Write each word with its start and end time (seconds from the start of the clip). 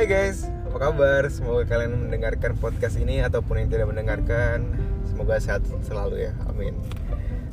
Hai 0.00 0.08
guys, 0.08 0.48
apa 0.64 0.80
kabar? 0.80 1.28
Semoga 1.28 1.68
kalian 1.68 2.08
mendengarkan 2.08 2.56
podcast 2.56 2.96
ini 2.96 3.20
ataupun 3.20 3.60
yang 3.60 3.68
tidak 3.68 3.92
mendengarkan. 3.92 4.64
Semoga 5.04 5.36
sehat 5.36 5.60
selalu 5.84 6.24
ya, 6.24 6.32
amin. 6.48 6.72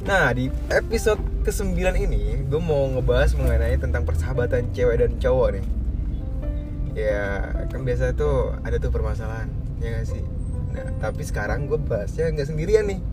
Nah, 0.08 0.32
di 0.32 0.48
episode 0.71 1.20
ke-9 1.44 1.75
ini 2.00 2.48
Gue 2.48 2.64
mau 2.64 2.88
ngebahas 2.88 3.36
mengenai 3.36 3.75
tentang 3.75 4.07
persahabatan 4.07 4.71
cewek 4.71 4.96
dan 4.96 5.20
cowok 5.20 5.60
nih. 5.60 5.66
Ya, 6.96 7.52
kan 7.68 7.84
biasa 7.84 8.16
tuh 8.16 8.55
ada 8.64 8.79
tuh 8.79 8.95
permasalahan 8.95 9.52
Ya 9.84 10.00
gak 10.00 10.07
sih? 10.07 10.23
Nah, 10.71 10.88
tapi 11.04 11.27
sekarang 11.27 11.68
gue 11.68 11.75
bahasnya 11.75 12.32
nggak 12.32 12.48
sendirian 12.48 12.88
nih. 12.88 13.04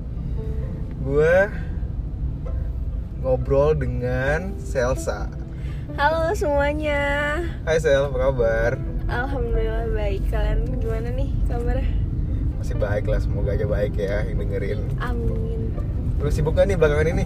Gue 1.02 1.50
ngobrol 3.18 3.74
dengan 3.74 4.54
Selsa 4.62 5.26
Halo 5.94 6.34
semuanya. 6.34 7.38
Hai 7.62 7.78
Sel, 7.78 8.02
apa 8.02 8.18
kabar? 8.18 8.70
Alhamdulillah 9.06 9.94
baik. 9.94 10.26
Kalian 10.26 10.66
gimana 10.74 11.08
nih 11.14 11.30
kabarnya? 11.46 11.86
Masih 12.58 12.74
baik 12.74 13.04
lah, 13.06 13.20
semoga 13.22 13.54
aja 13.54 13.62
baik 13.62 13.94
ya 13.94 14.24
yang 14.24 14.40
dengerin 14.40 14.80
Amin. 14.98 15.70
Lu 16.18 16.30
sibuk 16.32 16.56
gak 16.56 16.66
nih 16.66 16.74
belakangan 16.74 17.14
ini? 17.14 17.24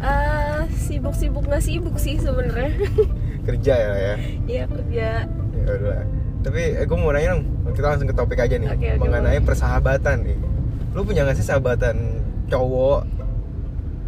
Eh 0.00 0.62
sibuk-sibuk 0.72 1.44
nggak 1.44 1.60
sibuk 1.60 1.96
sih 1.98 2.16
sebenarnya. 2.16 2.72
Kerja 3.46 3.74
ya 3.74 3.92
ya? 3.94 4.14
Iya 4.46 4.64
kerja. 4.66 5.08
Ya 5.56 5.70
udah 5.76 6.00
Tapi 6.40 6.62
eh, 6.72 6.84
gue 6.86 6.96
mau 6.96 7.10
nanya 7.10 7.34
dong, 7.34 7.42
kita 7.74 7.86
langsung 7.90 8.08
ke 8.08 8.14
topik 8.14 8.38
aja 8.38 8.54
nih 8.54 8.70
oke, 8.70 8.88
Mengenai 9.02 9.38
boleh. 9.38 9.46
persahabatan 9.46 10.16
nih 10.22 10.38
Lu 10.94 11.02
punya 11.02 11.26
gak 11.26 11.36
sih 11.36 11.44
sahabatan 11.44 12.22
cowok? 12.46 13.02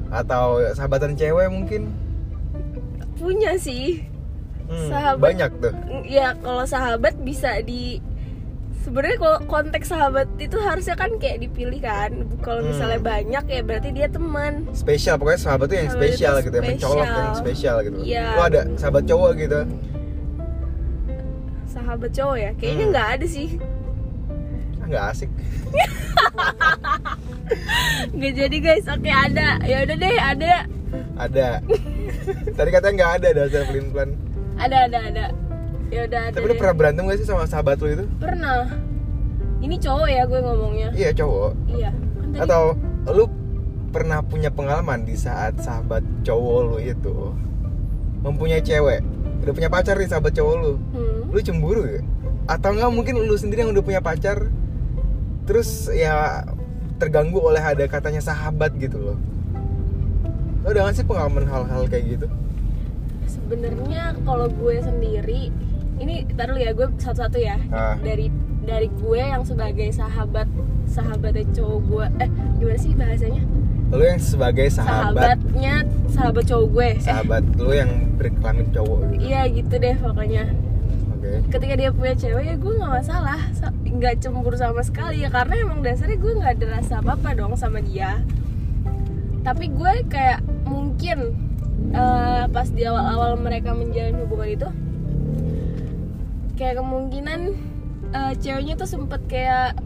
Atau 0.09 0.65
sahabatan 0.73 1.13
cewek 1.13 1.53
mungkin? 1.53 1.93
Punya 3.19 3.57
sih. 3.57 4.05
Hmm, 4.65 4.87
Sahabat. 4.87 5.25
Banyak 5.25 5.51
tuh 5.59 5.73
Ya 6.05 6.37
kalau 6.37 6.63
sahabat 6.63 7.17
bisa 7.19 7.59
di 7.61 7.99
sebenarnya 8.79 9.17
kalau 9.17 9.37
konteks 9.45 9.87
sahabat 9.87 10.25
itu 10.37 10.55
harusnya 10.57 10.93
kan 10.93 11.09
kayak 11.17 11.43
dipilih 11.43 11.79
kan. 11.79 12.11
Kalau 12.39 12.61
Hmm. 12.61 12.69
misalnya 12.71 12.99
banyak 12.99 13.43
ya 13.45 13.61
berarti 13.61 13.89
dia 13.91 14.07
teman. 14.07 14.65
Spesial, 14.73 15.17
pokoknya 15.17 15.41
sahabat 15.41 15.67
tuh 15.67 15.77
yang 15.77 15.87
Sahabat 15.87 15.99
itu 15.99 16.15
spesial 16.15 16.35
gitu 16.39 16.55
ya 16.55 16.63
Mencolok 16.63 17.01
spesial. 17.01 17.19
yang 17.19 17.35
spesial 17.35 17.77
gitu 17.83 17.97
Iya. 18.03 18.25
Lu 18.31 18.41
ada 18.43 18.61
sahabat 18.77 19.03
cowok 19.05 19.31
gitu? 19.37 19.59
Sahabat 21.67 22.11
cowok 22.13 22.37
ya. 22.39 22.51
Kayaknya 22.55 22.83
Hmm. 22.83 22.91
nggak 22.93 23.07
ada 23.11 23.27
sih. 23.27 23.49
Ah, 24.79 24.87
Nggak 24.87 25.05
asik 25.11 25.31
Nggak 28.13 28.33
jadi 28.35 28.57
guys. 28.59 28.87
Oke 28.87 29.11
ada. 29.11 29.49
Ya 29.65 29.77
udah 29.83 29.97
deh 29.97 30.17
ada. 30.19 30.53
Ada 31.19 31.47
Tadi 32.53 32.69
katanya 32.69 32.95
nggak 32.95 33.13
ada 33.15 33.29
dasar 33.35 33.63
pelin-pelan 33.65 34.11
Ada 34.55 34.77
ada 34.85 34.99
ada. 35.05 35.25
Ya 35.89 36.01
udah 36.05 36.21
ada. 36.25 36.35
Tapi 36.35 36.45
lu 36.45 36.55
pernah 36.55 36.75
berantem 36.75 37.03
gak 37.05 37.17
sih 37.17 37.25
sama 37.25 37.45
sahabat 37.45 37.79
lu 37.79 37.89
itu? 37.91 38.05
Pernah. 38.19 38.69
Ini 39.59 39.77
cowok 39.77 40.07
ya 40.07 40.23
gue 40.25 40.39
ngomongnya. 40.39 40.89
Iya 40.93 41.11
cowok 41.13 41.51
Iya. 41.69 41.91
Kan 41.91 42.27
tadi- 42.29 42.43
Atau 42.43 42.63
lu 43.09 43.25
pernah 43.89 44.21
punya 44.21 44.49
pengalaman 44.49 45.03
di 45.03 45.15
saat 45.15 45.57
sahabat 45.59 46.05
cowok 46.21 46.59
lu 46.63 46.77
itu 46.79 47.33
mempunyai 48.19 48.61
cewek 48.61 49.01
udah 49.41 49.53
punya 49.55 49.71
pacar 49.71 49.97
nih 49.97 50.05
sahabat 50.07 50.35
cowok 50.35 50.55
lu 50.59 50.73
Hmm. 50.93 51.33
lu 51.33 51.39
cemburu 51.39 51.89
ya 51.89 52.03
atau 52.47 52.69
enggak 52.71 52.91
mungkin 52.91 53.15
lu 53.19 53.33
sendiri 53.33 53.63
yang 53.63 53.73
udah 53.73 53.81
punya 53.81 54.03
pacar 54.03 54.53
terus 55.45 55.89
ya 55.89 56.45
terganggu 56.99 57.39
oleh 57.39 57.63
ada 57.63 57.81
katanya 57.87 58.21
sahabat 58.21 58.77
gitu 58.77 58.99
loh 58.99 59.17
lo 60.69 60.77
udah 60.77 60.83
gak 60.85 61.01
sih 61.01 61.07
pengalaman 61.09 61.49
hal-hal 61.49 61.89
kayak 61.89 62.05
gitu 62.13 62.29
Sebenarnya 63.25 64.13
kalau 64.25 64.53
gue 64.53 64.77
sendiri 64.81 65.49
ini 65.99 66.29
taruh 66.33 66.55
ya 66.55 66.71
gue 66.73 66.87
satu-satu 66.97 67.39
ya. 67.41 67.57
Ah. 67.69 67.97
Dari 67.99 68.29
dari 68.63 68.93
gue 68.93 69.19
yang 69.19 69.43
sebagai 69.43 69.89
sahabat 69.91 70.45
sahabatnya 70.85 71.45
cowok 71.53 71.79
gue 71.83 72.05
eh 72.21 72.31
gimana 72.57 72.79
sih 72.79 72.93
bahasanya? 72.93 73.43
lu 73.89 74.05
yang 74.05 74.21
sebagai 74.21 74.69
sahabat 74.69 75.41
Sahabatnya 75.41 75.75
sahabat 76.13 76.45
cowok 76.45 76.67
gue. 76.71 76.89
Eh, 76.93 76.97
sahabat 77.01 77.45
lu 77.57 77.73
yang 77.73 77.91
berkelamin 78.21 78.69
cowok 78.69 78.99
gitu 79.09 79.25
iya 79.25 79.41
gitu 79.49 79.75
deh 79.75 79.97
pokoknya. 79.97 80.45
Ketika 81.49 81.75
dia 81.77 81.91
punya 81.93 82.15
cewek 82.15 82.45
ya 82.45 82.57
gue 82.57 82.73
nggak 82.77 82.93
masalah, 82.95 83.41
Sa- 83.57 83.73
nggak 83.81 84.21
cemburu 84.21 84.57
sama 84.57 84.85
sekali 84.85 85.25
ya 85.25 85.33
karena 85.33 85.65
emang 85.65 85.81
dasarnya 85.81 86.21
gue 86.21 86.33
nggak 86.37 86.53
ada 86.61 86.67
rasa 86.81 87.01
apa 87.01 87.17
apa 87.17 87.29
dong 87.33 87.57
sama 87.57 87.81
dia. 87.81 88.21
Tapi 89.41 89.73
gue 89.73 89.93
kayak 90.07 90.45
mungkin 90.69 91.19
eh, 91.91 92.45
pas 92.47 92.69
di 92.69 92.83
awal-awal 92.83 93.35
mereka 93.37 93.73
menjalin 93.73 94.21
hubungan 94.21 94.49
itu, 94.51 94.69
kayak 96.55 96.77
kemungkinan 96.77 97.41
eh, 98.11 98.33
ceweknya 98.37 98.75
tuh 98.75 98.87
sempet 98.87 99.21
kayak 99.27 99.79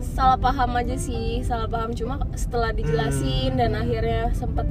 salah 0.00 0.36
paham 0.36 0.74
aja 0.74 0.96
sih, 0.96 1.40
salah 1.40 1.66
paham 1.66 1.92
cuma 1.92 2.20
setelah 2.34 2.70
dijelasin 2.70 3.54
Hmm. 3.54 3.58
dan 3.58 3.70
akhirnya 3.72 4.30
sempet 4.32 4.66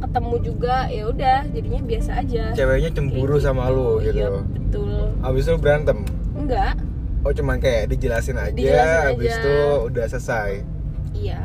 ketemu 0.00 0.34
juga 0.42 0.88
ya 0.88 1.04
udah 1.06 1.38
jadinya 1.46 1.80
biasa 1.82 2.10
aja. 2.18 2.44
ceweknya 2.52 2.90
cemburu 2.90 3.36
Kayak 3.36 3.44
sama 3.44 3.68
lu 3.68 4.00
gitu 4.00 4.16
Iya, 4.16 4.28
betul. 4.32 5.12
abis 5.20 5.42
itu 5.44 5.58
berantem 5.58 5.98
Enggak. 6.32 6.72
Oh 7.20 7.28
cuman 7.30 7.60
kayak 7.60 7.90
dijelasin 7.90 8.32
aja, 8.34 8.48
Dijelasin 8.48 9.04
habis 9.12 9.28
aja. 9.28 9.38
itu 9.38 9.56
udah 9.84 10.04
selesai. 10.08 10.50
Iya. 11.12 11.42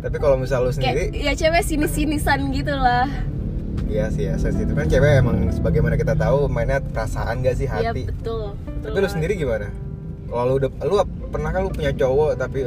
Tapi 0.00 0.16
kalau 0.16 0.36
misal 0.36 0.64
lu 0.64 0.70
Kayak 0.70 0.80
sendiri, 0.80 1.04
ya 1.14 1.32
cewek 1.34 1.62
sinis-sinisan 1.62 2.40
gitu 2.50 2.72
lah. 2.72 3.06
iya 3.84 4.06
sih 4.06 4.22
ya 4.24 4.34
sensitif 4.34 4.70
kan 4.70 4.86
cewek 4.86 5.18
emang 5.18 5.50
sebagaimana 5.50 5.94
kita 5.94 6.14
tahu 6.14 6.46
mainnya 6.46 6.78
perasaan 6.80 7.40
gak 7.40 7.54
sih 7.54 7.66
Iya 7.66 7.90
hati. 7.90 8.06
betul. 8.06 8.54
betul 8.54 8.80
tapi 8.80 8.92
lu 8.92 8.96
banget. 8.96 9.12
sendiri 9.12 9.32
gimana? 9.34 9.66
Kalau 10.24 10.44
lu 10.46 10.54
udah, 10.56 10.70
lu 10.80 10.94
pernah 11.26 11.50
kan 11.50 11.60
lu 11.60 11.70
punya 11.70 11.90
cowok 11.90 12.30
tapi 12.34 12.58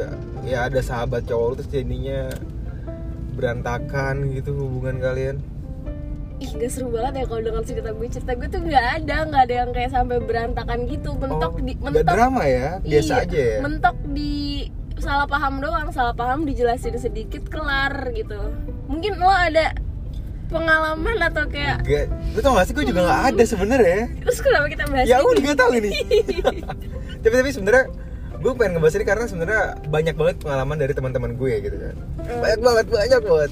ya 0.43 0.67
ada 0.67 0.79
sahabat 0.79 1.23
cowok 1.23 1.45
lu 1.47 1.53
terus 1.55 1.71
jadinya 1.71 2.27
berantakan 3.33 4.29
gitu 4.31 4.51
hubungan 4.53 4.99
kalian. 4.99 5.35
Ih 6.35 6.49
gak 6.51 6.69
seru 6.69 6.91
banget 6.91 7.13
ya 7.15 7.25
kalau 7.25 7.41
dengan 7.41 7.63
cerita 7.63 7.89
gue 7.89 8.07
Cerita 8.09 8.33
gue 8.33 8.49
tuh 8.49 8.61
gak 8.65 8.85
ada 8.99 9.17
Gak 9.23 9.43
ada 9.47 9.55
yang 9.55 9.71
kayak 9.71 9.91
sampai 9.93 10.17
berantakan 10.19 10.79
gitu 10.85 11.13
Mentok 11.15 11.55
oh, 11.55 11.61
di 11.61 11.71
nggak 11.71 11.93
mentok, 11.93 12.09
drama 12.09 12.43
ya, 12.43 12.67
biasa 12.83 13.13
Iya, 13.13 13.23
aja 13.23 13.39
ya. 13.39 13.57
Mentok 13.63 13.95
di 14.11 14.33
salah 15.03 15.27
paham 15.27 15.59
doang 15.59 15.87
Salah 15.91 16.15
paham 16.15 16.47
dijelasin 16.47 16.95
sedikit 16.95 17.43
kelar 17.51 18.15
gitu. 18.15 18.39
Mungkin 18.87 19.19
lo 19.19 19.27
ada 19.27 19.75
pengalaman 20.47 21.17
atau 21.19 21.43
kayak 21.49 21.83
Gak, 21.83 22.05
lu 22.37 22.39
tau 22.39 22.53
gak 22.55 22.65
sih 22.69 22.73
gue 22.77 22.85
juga 22.87 23.01
gak 23.03 23.21
ada 23.35 23.43
sebenarnya. 23.43 24.01
Terus 24.23 24.39
kenapa 24.39 24.65
kita 24.71 24.83
bahas 24.87 25.05
ya 25.09 25.17
udah 25.19 25.41
gak 25.51 25.59
tahu 25.59 25.71
ini. 25.81 25.91
Tapi 27.23 27.33
tapi 27.39 27.51
sebenarnya 27.51 27.85
gue 28.43 28.51
pengen 28.59 28.71
ngebahas 28.75 28.95
ini 28.99 29.05
karena 29.07 29.25
sebenarnya 29.31 29.61
banyak 29.87 30.15
banget 30.19 30.35
pengalaman 30.43 30.75
dari 30.75 30.93
teman-teman 30.95 31.31
gue 31.39 31.53
gitu 31.63 31.77
kan. 31.79 31.95
Hmm. 32.23 32.39
banyak 32.43 32.59
banget 32.59 32.85
banyak 32.91 33.21
banget. 33.23 33.51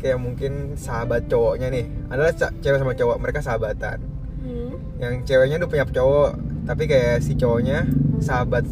Kayak 0.00 0.18
mungkin 0.22 0.52
sahabat 0.80 1.26
cowoknya 1.28 1.68
nih 1.74 1.84
adalah 2.08 2.32
cewek 2.34 2.78
sama 2.78 2.94
cowok 2.94 3.16
mereka 3.18 3.40
sahabatan. 3.42 3.98
Hmm. 4.40 4.72
yang 4.96 5.20
ceweknya 5.28 5.60
udah 5.60 5.68
punya 5.68 5.84
cowok 5.84 6.32
tapi 6.64 6.88
kayak 6.88 7.20
si 7.20 7.36
cowoknya 7.36 7.84
sahabat 8.24 8.64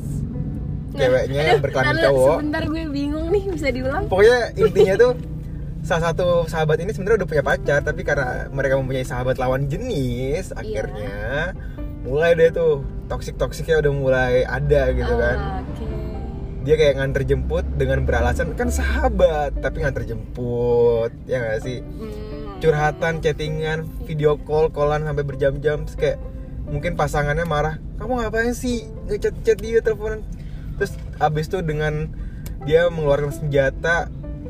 ceweknya 0.98 1.40
yang 1.46 1.60
berkelamin 1.60 1.94
cowok. 2.00 2.36
Sebentar 2.36 2.62
gue 2.64 2.82
bingung 2.88 3.26
nih 3.28 3.42
Bisa 3.48 3.68
diulang? 3.68 4.02
Pokoknya 4.06 4.38
intinya 4.62 4.94
tuh 4.96 5.12
salah 5.78 6.02
satu 6.10 6.26
sahabat 6.44 6.76
ini 6.78 6.90
sebenarnya 6.90 7.22
udah 7.22 7.28
punya 7.28 7.42
pacar 7.42 7.80
tapi 7.80 8.02
karena 8.02 8.50
mereka 8.50 8.76
mempunyai 8.76 9.06
sahabat 9.06 9.38
lawan 9.38 9.66
jenis 9.66 10.50
Iya. 10.50 10.58
akhirnya 10.58 11.16
mulai 12.00 12.34
deh 12.34 12.50
tuh 12.50 12.72
toksik 13.06 13.34
toksiknya 13.34 13.78
udah 13.78 13.92
mulai 13.92 14.34
ada 14.42 14.90
gitu 14.90 15.14
kan. 15.14 15.38
Ah, 15.38 15.62
Oke. 15.64 15.86
Dia 16.58 16.74
kayak 16.76 16.94
nganter 16.98 17.22
jemput 17.24 17.64
dengan 17.74 18.04
beralasan 18.04 18.52
kan 18.52 18.68
sahabat 18.68 19.56
tapi 19.56 19.80
nganter 19.80 20.04
jemput 20.04 21.14
ya 21.24 21.40
gak 21.40 21.62
sih? 21.62 21.80
Hmm. 21.80 22.58
curhatan 22.58 23.22
chattingan 23.22 23.86
video 24.02 24.34
call 24.36 24.66
callan 24.68 25.06
sampai 25.06 25.22
berjam-jam 25.22 25.86
kayak 25.94 26.18
mungkin 26.66 26.98
pasangannya 26.98 27.46
marah 27.46 27.78
kamu 27.96 28.18
ngapain 28.18 28.50
sih 28.50 28.82
ngechat 29.06 29.30
chat 29.40 29.56
dia 29.56 29.78
teleponan 29.78 30.26
terus 30.78 30.92
abis 31.18 31.46
itu 31.46 31.58
dengan 31.60 32.06
dia 32.62 32.86
mengeluarkan 32.86 33.30
senjata 33.30 34.06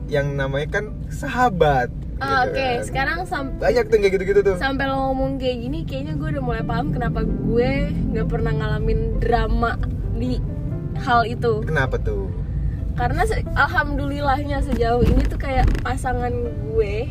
yang 0.06 0.32
namanya 0.32 0.68
kan 0.70 0.84
sahabat 1.08 1.88
Ah, 2.18 2.42
gitu 2.42 2.50
Oke, 2.50 2.66
kan. 2.66 2.78
sekarang 2.82 3.18
sam- 3.24 3.54
banyak 3.56 3.84
tuh 3.84 3.96
kayak 3.96 4.12
gitu-gitu 4.12 4.40
tuh 4.42 4.56
sampai 4.58 4.84
lo 4.84 4.98
ngomong 5.06 5.38
kayak 5.38 5.58
gini, 5.60 5.78
kayaknya 5.82 6.12
gue 6.12 6.28
udah 6.28 6.42
mulai 6.42 6.62
paham 6.62 6.90
kenapa 6.90 7.22
gue 7.22 7.70
nggak 8.10 8.26
pernah 8.26 8.52
ngalamin 8.52 9.00
drama 9.16 9.78
di 10.12 10.42
hal 10.98 11.22
itu. 11.24 11.62
kenapa 11.62 11.94
tuh 11.96 12.26
Karena 12.92 13.22
se- 13.22 13.46
alhamdulillahnya 13.48 14.58
sejauh 14.60 15.00
ini 15.00 15.22
tuh 15.24 15.38
kayak 15.38 15.70
pasangan 15.80 16.34
gue 16.66 17.06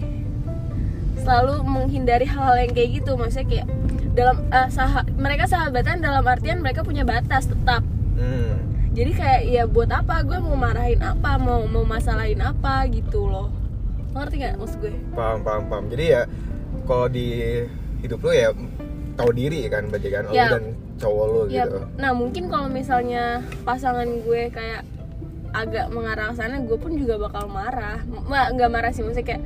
selalu 1.18 1.64
menghindari 1.64 2.28
hal-hal 2.28 2.60
yang 2.60 2.72
kayak 2.72 3.00
gitu. 3.00 3.16
Maksudnya 3.16 3.48
kayak 3.48 3.68
dalam 4.12 4.44
eh, 4.50 4.68
saha- 4.68 5.08
mereka 5.16 5.48
sahabatan 5.48 6.00
dalam 6.00 6.24
artian 6.24 6.60
mereka 6.60 6.84
punya 6.84 7.04
batas 7.04 7.48
tetap. 7.48 7.80
hmm. 8.16 8.67
Jadi 8.98 9.12
kayak 9.14 9.42
ya 9.46 9.64
buat 9.70 9.94
apa? 9.94 10.26
Gue 10.26 10.42
mau 10.42 10.58
marahin 10.58 10.98
apa, 10.98 11.38
mau 11.38 11.70
mau 11.70 11.86
masalahin 11.86 12.42
apa? 12.42 12.90
Gitu 12.90 13.30
loh. 13.30 13.54
Lo 14.10 14.18
ngerti 14.18 14.36
gak 14.42 14.58
maksud 14.58 14.78
gue? 14.82 14.94
paham 15.14 15.46
paham 15.46 15.64
paham. 15.70 15.86
Jadi 15.86 16.06
ya 16.10 16.22
kalau 16.90 17.06
di 17.06 17.28
hidup 18.02 18.26
lu 18.26 18.34
ya 18.34 18.50
tahu 19.14 19.30
diri 19.34 19.70
kan 19.70 19.86
berarti 19.86 20.10
kan 20.10 20.24
Ya. 20.30 20.50
dan 20.50 20.74
cowok 20.98 21.26
lo 21.26 21.42
ya 21.46 21.66
gitu. 21.66 21.78
nah 21.98 22.14
mungkin 22.14 22.50
kalau 22.50 22.70
misalnya 22.70 23.42
pasangan 23.62 24.06
gue 24.06 24.50
kayak 24.50 24.82
agak 25.54 25.90
mengarah 25.90 26.30
ke 26.30 26.38
sana 26.38 26.62
gue 26.62 26.78
pun 26.78 26.98
juga 26.98 27.22
bakal 27.22 27.46
marah. 27.50 28.02
Ma, 28.26 28.50
nggak 28.50 28.70
marah 28.74 28.90
sih 28.90 29.06
maksudnya 29.06 29.38
kayak 29.38 29.44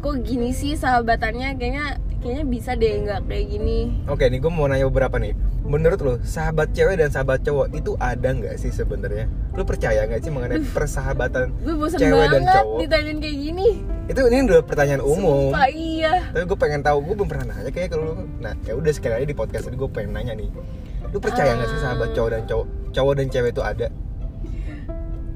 kok 0.00 0.16
gini 0.24 0.56
sih 0.56 0.72
sahabatannya? 0.72 1.60
Kayaknya 1.60 2.00
kayaknya 2.18 2.44
bisa 2.46 2.70
deh 2.74 2.92
nggak 3.06 3.20
kayak 3.26 3.46
gini. 3.50 3.78
Oke 4.06 4.26
nih 4.26 4.38
gue 4.42 4.52
mau 4.52 4.66
nanya 4.66 4.86
beberapa 4.90 5.16
nih. 5.16 5.34
Menurut 5.68 5.98
lo 6.00 6.14
sahabat 6.24 6.72
cewek 6.72 6.96
dan 6.96 7.12
sahabat 7.12 7.44
cowok 7.44 7.70
itu 7.76 7.92
ada 8.00 8.28
nggak 8.32 8.56
sih 8.56 8.72
sebenarnya? 8.72 9.28
Lo 9.52 9.62
percaya 9.62 10.06
nggak 10.08 10.20
sih 10.24 10.32
mengenai 10.32 10.60
persahabatan 10.76 11.52
gue 11.62 11.74
bosen 11.76 11.98
cewek 12.00 12.26
dan 12.30 12.42
banget 12.44 12.54
cowok? 12.58 12.78
ditanyain 12.82 13.18
kayak 13.20 13.36
gini. 13.36 13.68
Itu 14.08 14.20
ini 14.26 14.38
udah 14.48 14.60
pertanyaan 14.64 15.02
umum. 15.04 15.52
Sumpah 15.52 15.68
iya. 15.70 16.14
Tapi 16.32 16.44
gue 16.48 16.58
pengen 16.58 16.80
tahu, 16.80 16.98
gue 17.04 17.14
belum 17.18 17.28
pernah 17.28 17.46
nanya 17.52 17.70
kayak 17.70 17.88
kalau 17.92 18.24
Nah 18.40 18.54
ya 18.64 18.72
udah 18.74 18.92
sekali 18.94 19.14
aja 19.20 19.26
di 19.28 19.36
podcast 19.36 19.68
ini 19.68 19.76
gue 19.76 19.90
pengen 19.92 20.16
nanya 20.16 20.32
nih. 20.34 20.48
Lu 21.12 21.18
percaya 21.20 21.54
nggak 21.56 21.68
sih 21.70 21.80
sahabat 21.80 22.12
cowok 22.12 22.30
dan 22.32 22.42
cowok 22.44 22.66
Cowok 22.88 23.14
dan 23.20 23.26
cewek 23.28 23.52
itu 23.52 23.62
ada? 23.62 23.86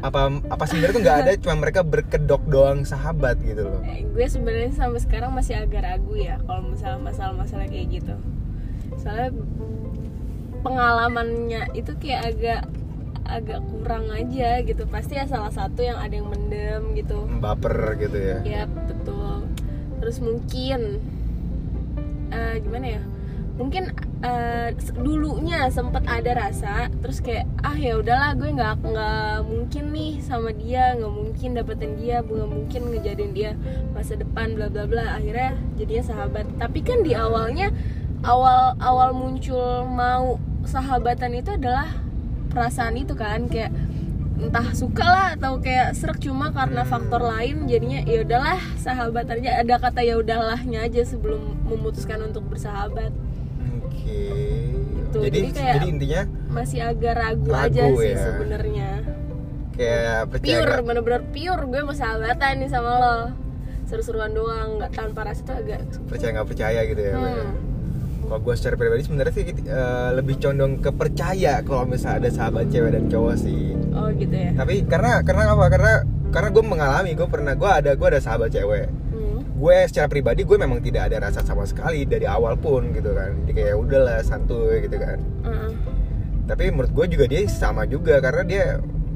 Apa 0.02 0.34
apa 0.50 0.64
sebenarnya 0.66 0.94
tuh 0.98 1.02
nggak 1.06 1.18
ada 1.22 1.30
cuma 1.38 1.54
mereka 1.62 1.80
berkedok 1.86 2.42
doang 2.50 2.82
sahabat 2.82 3.38
gitu 3.46 3.62
loh. 3.62 3.80
Eh, 3.86 4.02
gue 4.02 4.26
sebenarnya 4.26 4.74
sampai 4.74 4.98
sekarang 4.98 5.30
masih 5.30 5.54
agak 5.62 5.86
ragu 5.86 6.14
ya 6.18 6.42
kalau 6.42 6.66
misalnya 6.66 7.00
masalah-masalah 7.06 7.66
kayak 7.70 8.02
gitu. 8.02 8.14
Soalnya 8.98 9.30
pengalamannya 10.66 11.62
itu 11.78 11.94
kayak 12.02 12.34
agak 12.34 12.60
agak 13.22 13.60
kurang 13.70 14.10
aja 14.10 14.60
gitu. 14.66 14.82
Pasti 14.90 15.14
ya 15.14 15.30
salah 15.30 15.54
satu 15.54 15.86
yang 15.86 16.02
ada 16.02 16.18
yang 16.18 16.26
mendem 16.26 16.98
gitu. 16.98 17.30
Baper 17.38 17.94
gitu 18.02 18.18
ya. 18.18 18.38
Ya 18.42 18.62
betul. 18.66 19.46
Terus 20.02 20.18
mungkin 20.18 20.98
eh, 22.34 22.58
gimana 22.58 22.86
ya 22.98 23.02
mungkin 23.52 23.92
s- 24.78 24.94
dulunya 24.96 25.68
sempet 25.68 26.06
ada 26.08 26.32
rasa 26.32 26.88
terus 27.02 27.20
kayak 27.20 27.44
ah 27.60 27.76
ya 27.76 27.98
udahlah 28.00 28.32
gue 28.38 28.48
nggak 28.48 28.74
nggak 28.80 29.36
mungkin 29.44 29.84
nih 29.92 30.12
sama 30.24 30.54
dia 30.56 30.96
nggak 30.96 31.12
mungkin 31.12 31.48
dapetin 31.58 31.92
dia 32.00 32.22
nggak 32.24 32.48
mungkin 32.48 32.80
ngejadiin 32.94 33.32
dia 33.36 33.50
masa 33.92 34.16
depan 34.16 34.56
bla 34.56 34.72
bla 34.72 34.88
bla. 34.88 35.18
Akhirnya 35.20 35.58
jadinya 35.76 36.04
sahabat. 36.06 36.46
Tapi 36.56 36.78
kan 36.80 37.04
di 37.04 37.12
awalnya 37.12 37.68
awal 38.24 38.78
awal 38.78 39.10
muncul 39.12 39.84
mau 39.84 40.38
sahabatan 40.64 41.34
itu 41.36 41.58
adalah 41.58 41.90
perasaan 42.54 42.94
itu 42.96 43.12
kan 43.18 43.50
kayak 43.50 43.74
entah 44.42 44.74
suka 44.74 45.06
lah 45.06 45.28
atau 45.38 45.62
kayak 45.62 45.94
serak 45.94 46.18
cuma 46.18 46.50
karena 46.50 46.82
faktor 46.82 47.22
lain 47.22 47.70
jadinya 47.70 48.02
ya 48.02 48.26
udahlah 48.26 48.58
sahabatan 48.74 49.38
aja 49.38 49.62
ada 49.62 49.74
kata 49.78 50.02
ya 50.02 50.18
udahlah-nya 50.18 50.82
aja 50.82 51.02
sebelum 51.06 51.62
memutuskan 51.66 52.18
untuk 52.26 52.50
bersahabat 52.50 53.14
Gitu, 54.12 55.18
jadi, 55.20 55.38
jadi 55.38 55.50
kayak- 55.52 55.74
jadi 55.74 55.86
intinya 55.88 56.22
masih 56.48 56.80
agak 56.80 57.14
ragu, 57.14 57.46
Ragu 57.46 57.66
aja 57.68 57.84
sih 57.92 58.08
ya. 58.08 58.20
sebenarnya 58.22 58.90
kayak 59.72 60.18
percaya 60.28 60.52
pure 60.54 60.76
bener-bener 60.82 61.22
pure 61.26 61.62
gue 61.66 61.80
mau 61.82 61.96
sahabatan 61.96 62.52
nih 62.60 62.68
sama 62.68 62.90
lo 62.92 63.16
seru-seruan 63.84 64.32
doang 64.32 64.78
nggak 64.78 64.92
tanpa 64.92 65.20
rasa 65.22 65.40
itu 65.42 65.52
agak 65.54 65.80
percaya 66.06 66.30
nggak 66.32 66.48
percaya 66.48 66.80
gitu 66.86 67.02
ya 67.02 67.14
hmm. 67.14 67.50
Kalau 68.22 68.38
gue 68.38 68.54
secara 68.56 68.80
pribadi 68.80 69.04
sebenarnya 69.04 69.34
sih 69.34 69.44
eh, 69.44 70.10
lebih 70.14 70.40
condong 70.40 70.80
ke 70.80 70.88
percaya 70.88 71.60
kalau 71.60 71.84
misalnya 71.84 72.24
ada 72.24 72.30
sahabat 72.32 72.72
cewek 72.72 72.90
dan 72.90 73.04
cowok 73.06 73.36
sih. 73.36 73.76
oh 73.92 74.08
gitu 74.08 74.32
ya 74.32 74.56
Tapi 74.56 74.88
karena 74.88 75.20
karena 75.20 75.52
apa? 75.52 75.66
Karena 75.68 75.92
karena 76.32 76.48
gue 76.48 76.64
mengalami, 76.64 77.10
gue 77.12 77.28
pernah 77.28 77.52
gue 77.52 77.68
ada 77.68 77.92
gue 77.92 78.08
ada 78.08 78.20
sahabat 78.24 78.48
cewek. 78.48 78.88
Gue 79.62 79.76
secara 79.86 80.10
pribadi 80.10 80.42
gue 80.42 80.58
memang 80.58 80.82
tidak 80.82 81.06
ada 81.06 81.22
rasa 81.22 81.38
sama 81.40 81.62
sekali 81.62 82.02
dari 82.02 82.26
awal 82.26 82.58
pun 82.58 82.90
gitu 82.90 83.14
kan. 83.14 83.30
Jadi 83.40 83.52
kayak 83.54 83.76
udahlah 83.78 84.18
santuy 84.20 84.82
gitu 84.82 84.98
kan. 84.98 85.22
uh-uh. 85.40 85.70
Tapi 86.44 86.68
menurut 86.68 86.90
gue 86.90 87.06
juga 87.08 87.24
dia 87.24 87.46
sama 87.46 87.86
juga 87.86 88.18
karena 88.18 88.42
dia 88.42 88.64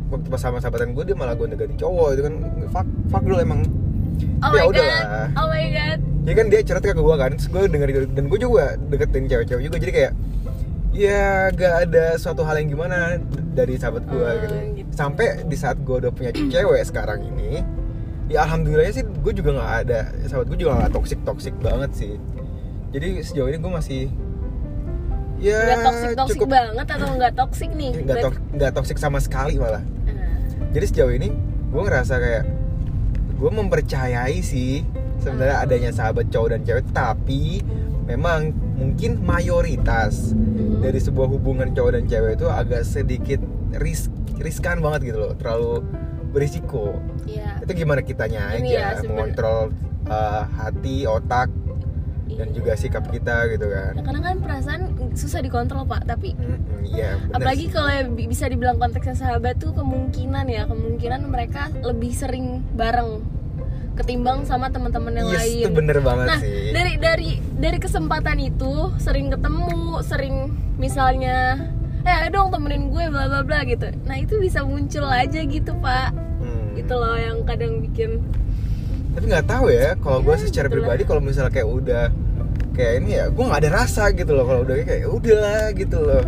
waktu 0.06 0.30
pas 0.30 0.38
sama 0.38 0.62
sahabatan 0.62 0.94
gue 0.94 1.02
dia 1.02 1.18
malah 1.18 1.34
gue 1.34 1.50
deketin 1.50 1.74
cowok 1.76 2.08
itu 2.14 2.22
kan 2.22 2.34
fuck 2.70 2.86
fuck 3.10 3.24
lu 3.26 3.36
emang. 3.36 3.66
oh 4.38 4.48
Ya 4.48 4.54
my 4.54 4.60
god 4.62 4.70
udahlah. 4.70 5.26
oh 5.34 5.46
my 5.50 5.66
god 5.68 5.98
ya 6.22 6.32
kan 6.32 6.46
dia 6.46 6.60
cerita 6.62 6.86
ke 6.88 6.96
gue 6.96 7.16
kan 7.16 7.30
terus 7.32 7.46
gue 7.46 7.62
denger 7.66 7.88
dan 8.08 8.24
gue 8.26 8.38
juga 8.38 8.64
deketin 8.86 9.26
cewek-cewek 9.26 9.62
juga 9.62 9.76
jadi 9.76 9.92
kayak 9.92 10.12
ya 10.90 11.24
gak 11.52 11.74
ada 11.84 12.04
suatu 12.16 12.40
hal 12.40 12.56
yang 12.56 12.72
gimana 12.72 13.18
dari 13.52 13.76
sahabat 13.76 14.06
gue 14.06 14.16
Hmm, 14.16 14.40
gitu. 14.40 14.54
gitu. 14.78 14.90
sampai 14.94 15.26
di 15.44 15.54
saat 15.54 15.76
gue 15.78 15.96
udah 15.98 16.08
punya 16.08 16.30
cewek 16.32 16.82
sekarang 16.82 17.20
ini 17.26 17.60
ya 18.26 18.42
alhamdulillahnya 18.42 18.94
sih 18.94 19.04
gue 19.04 19.32
juga 19.32 19.50
nggak 19.54 19.72
ada. 19.82 20.00
Sahabat 20.24 20.46
gue 20.46 20.58
juga 20.58 20.72
nggak 20.76 20.92
toksik 20.92 21.20
toksik 21.22 21.54
banget 21.58 21.90
sih. 21.92 22.12
Jadi 22.90 23.20
sejauh 23.20 23.46
ini 23.46 23.58
gue 23.58 23.72
masih 23.72 24.02
ya 25.36 25.58
nggak 25.68 25.84
toksik 25.84 26.10
toksik 26.16 26.38
cukup 26.38 26.48
banget 26.50 26.86
atau 26.88 27.08
nggak 27.12 27.32
toksik 27.34 27.70
nih? 27.70 27.92
Nggak 28.02 28.16
tok- 28.24 28.42
nggak 28.52 28.72
toksik 28.72 28.96
sama 28.96 29.18
sekali 29.18 29.56
malah. 29.56 29.80
Ah. 29.80 29.84
jadi 30.72 30.84
sejauh 30.86 31.12
ini 31.12 31.28
gue 31.66 31.82
ngerasa 31.82 32.14
kayak 32.16 32.44
gue 33.36 33.50
mempercayai 33.52 34.40
sih 34.40 34.80
sebenarnya 35.18 35.60
adanya 35.60 35.90
sahabat 35.92 36.32
cowok 36.32 36.48
dan 36.50 36.60
cewek 36.62 36.84
tapi 36.90 37.60
memang 38.06 38.48
mungkin 38.74 39.20
mayoritas 39.20 40.32
Hmm. 40.32 40.80
dari 40.80 40.96
sebuah 40.96 41.28
hubungan 41.28 41.68
cowok 41.70 41.92
dan 41.92 42.04
cewek 42.06 42.32
itu 42.34 42.46
agak 42.46 42.82
sedikit 42.82 43.40
ris 43.76 44.08
riskan 44.36 44.80
banget 44.80 45.12
gitu 45.12 45.18
loh. 45.20 45.32
Terlalu 45.34 45.84
berisiko. 46.36 47.00
Iya. 47.24 47.64
itu 47.64 47.72
gimana 47.74 48.00
kitanya 48.00 48.52
ya, 48.54 48.60
aja 48.92 49.00
seben- 49.00 49.16
mengontrol 49.16 49.72
uh, 50.04 50.44
hati 50.52 51.08
otak 51.08 51.48
dan 52.28 52.46
Iya. 52.46 52.54
juga 52.54 52.72
sikap 52.74 53.08
kita 53.08 53.48
gitu 53.48 53.66
kan. 53.66 53.96
Ya, 53.96 54.02
karena 54.02 54.20
kan 54.20 54.36
perasaan 54.38 54.82
susah 55.14 55.40
dikontrol 55.40 55.86
pak 55.86 56.04
tapi 56.04 56.34
Mm-mm, 56.34 56.84
iya 56.84 57.16
bener 57.16 57.32
apalagi 57.32 57.66
kalau 57.68 57.88
bisa 58.12 58.44
dibilang 58.46 58.76
konteksnya 58.76 59.16
sahabat 59.16 59.56
tuh 59.56 59.72
kemungkinan 59.72 60.44
ya 60.44 60.66
kemungkinan 60.66 61.24
mereka 61.24 61.72
lebih 61.80 62.12
sering 62.12 62.60
bareng 62.70 63.24
ketimbang 63.96 64.44
sama 64.44 64.68
teman-teman 64.68 65.16
yang 65.16 65.26
yes 65.30 65.40
lain. 65.40 65.62
itu 65.62 65.70
bener 65.72 65.98
banget 66.00 66.26
nah 66.28 66.38
sih. 66.38 66.68
dari 66.68 66.92
dari 67.00 67.30
dari 67.56 67.78
kesempatan 67.80 68.36
itu 68.38 68.92
sering 68.98 69.32
ketemu 69.32 69.72
sering 70.04 70.36
misalnya 70.76 71.72
eh 72.06 72.30
dong 72.30 72.48
temenin 72.48 72.88
gue 72.88 73.04
bla 73.10 73.26
bla 73.26 73.42
bla 73.42 73.60
gitu. 73.62 73.90
Nah 74.06 74.16
itu 74.16 74.38
bisa 74.38 74.62
muncul 74.62 75.04
aja 75.04 75.42
gitu 75.42 75.74
pak. 75.76 76.14
Hmm. 76.38 76.78
itu 76.78 76.92
loh 76.92 77.16
yang 77.16 77.40
kadang 77.42 77.80
bikin 77.80 78.20
tapi 79.16 79.32
nggak 79.32 79.48
tahu 79.48 79.72
ya 79.72 79.96
kalau 79.96 80.20
gue 80.20 80.36
Ya, 80.36 80.44
secara 80.44 80.68
gitu 80.68 80.76
pribadi 80.76 81.02
kalau 81.08 81.24
misalnya 81.24 81.48
kayak 81.48 81.64
udah 81.64 82.04
kayak 82.76 82.92
ini 83.00 83.16
ya 83.16 83.32
gue 83.32 83.44
nggak 83.48 83.60
ada 83.64 83.70
rasa 83.72 84.12
gitu 84.12 84.36
loh 84.36 84.44
kalau 84.44 84.60
udah 84.60 84.76
kayak 84.84 85.00
"Ya 85.00 85.08
udahlah 85.08 85.64
gitu 85.72 85.98
loh. 86.04 86.24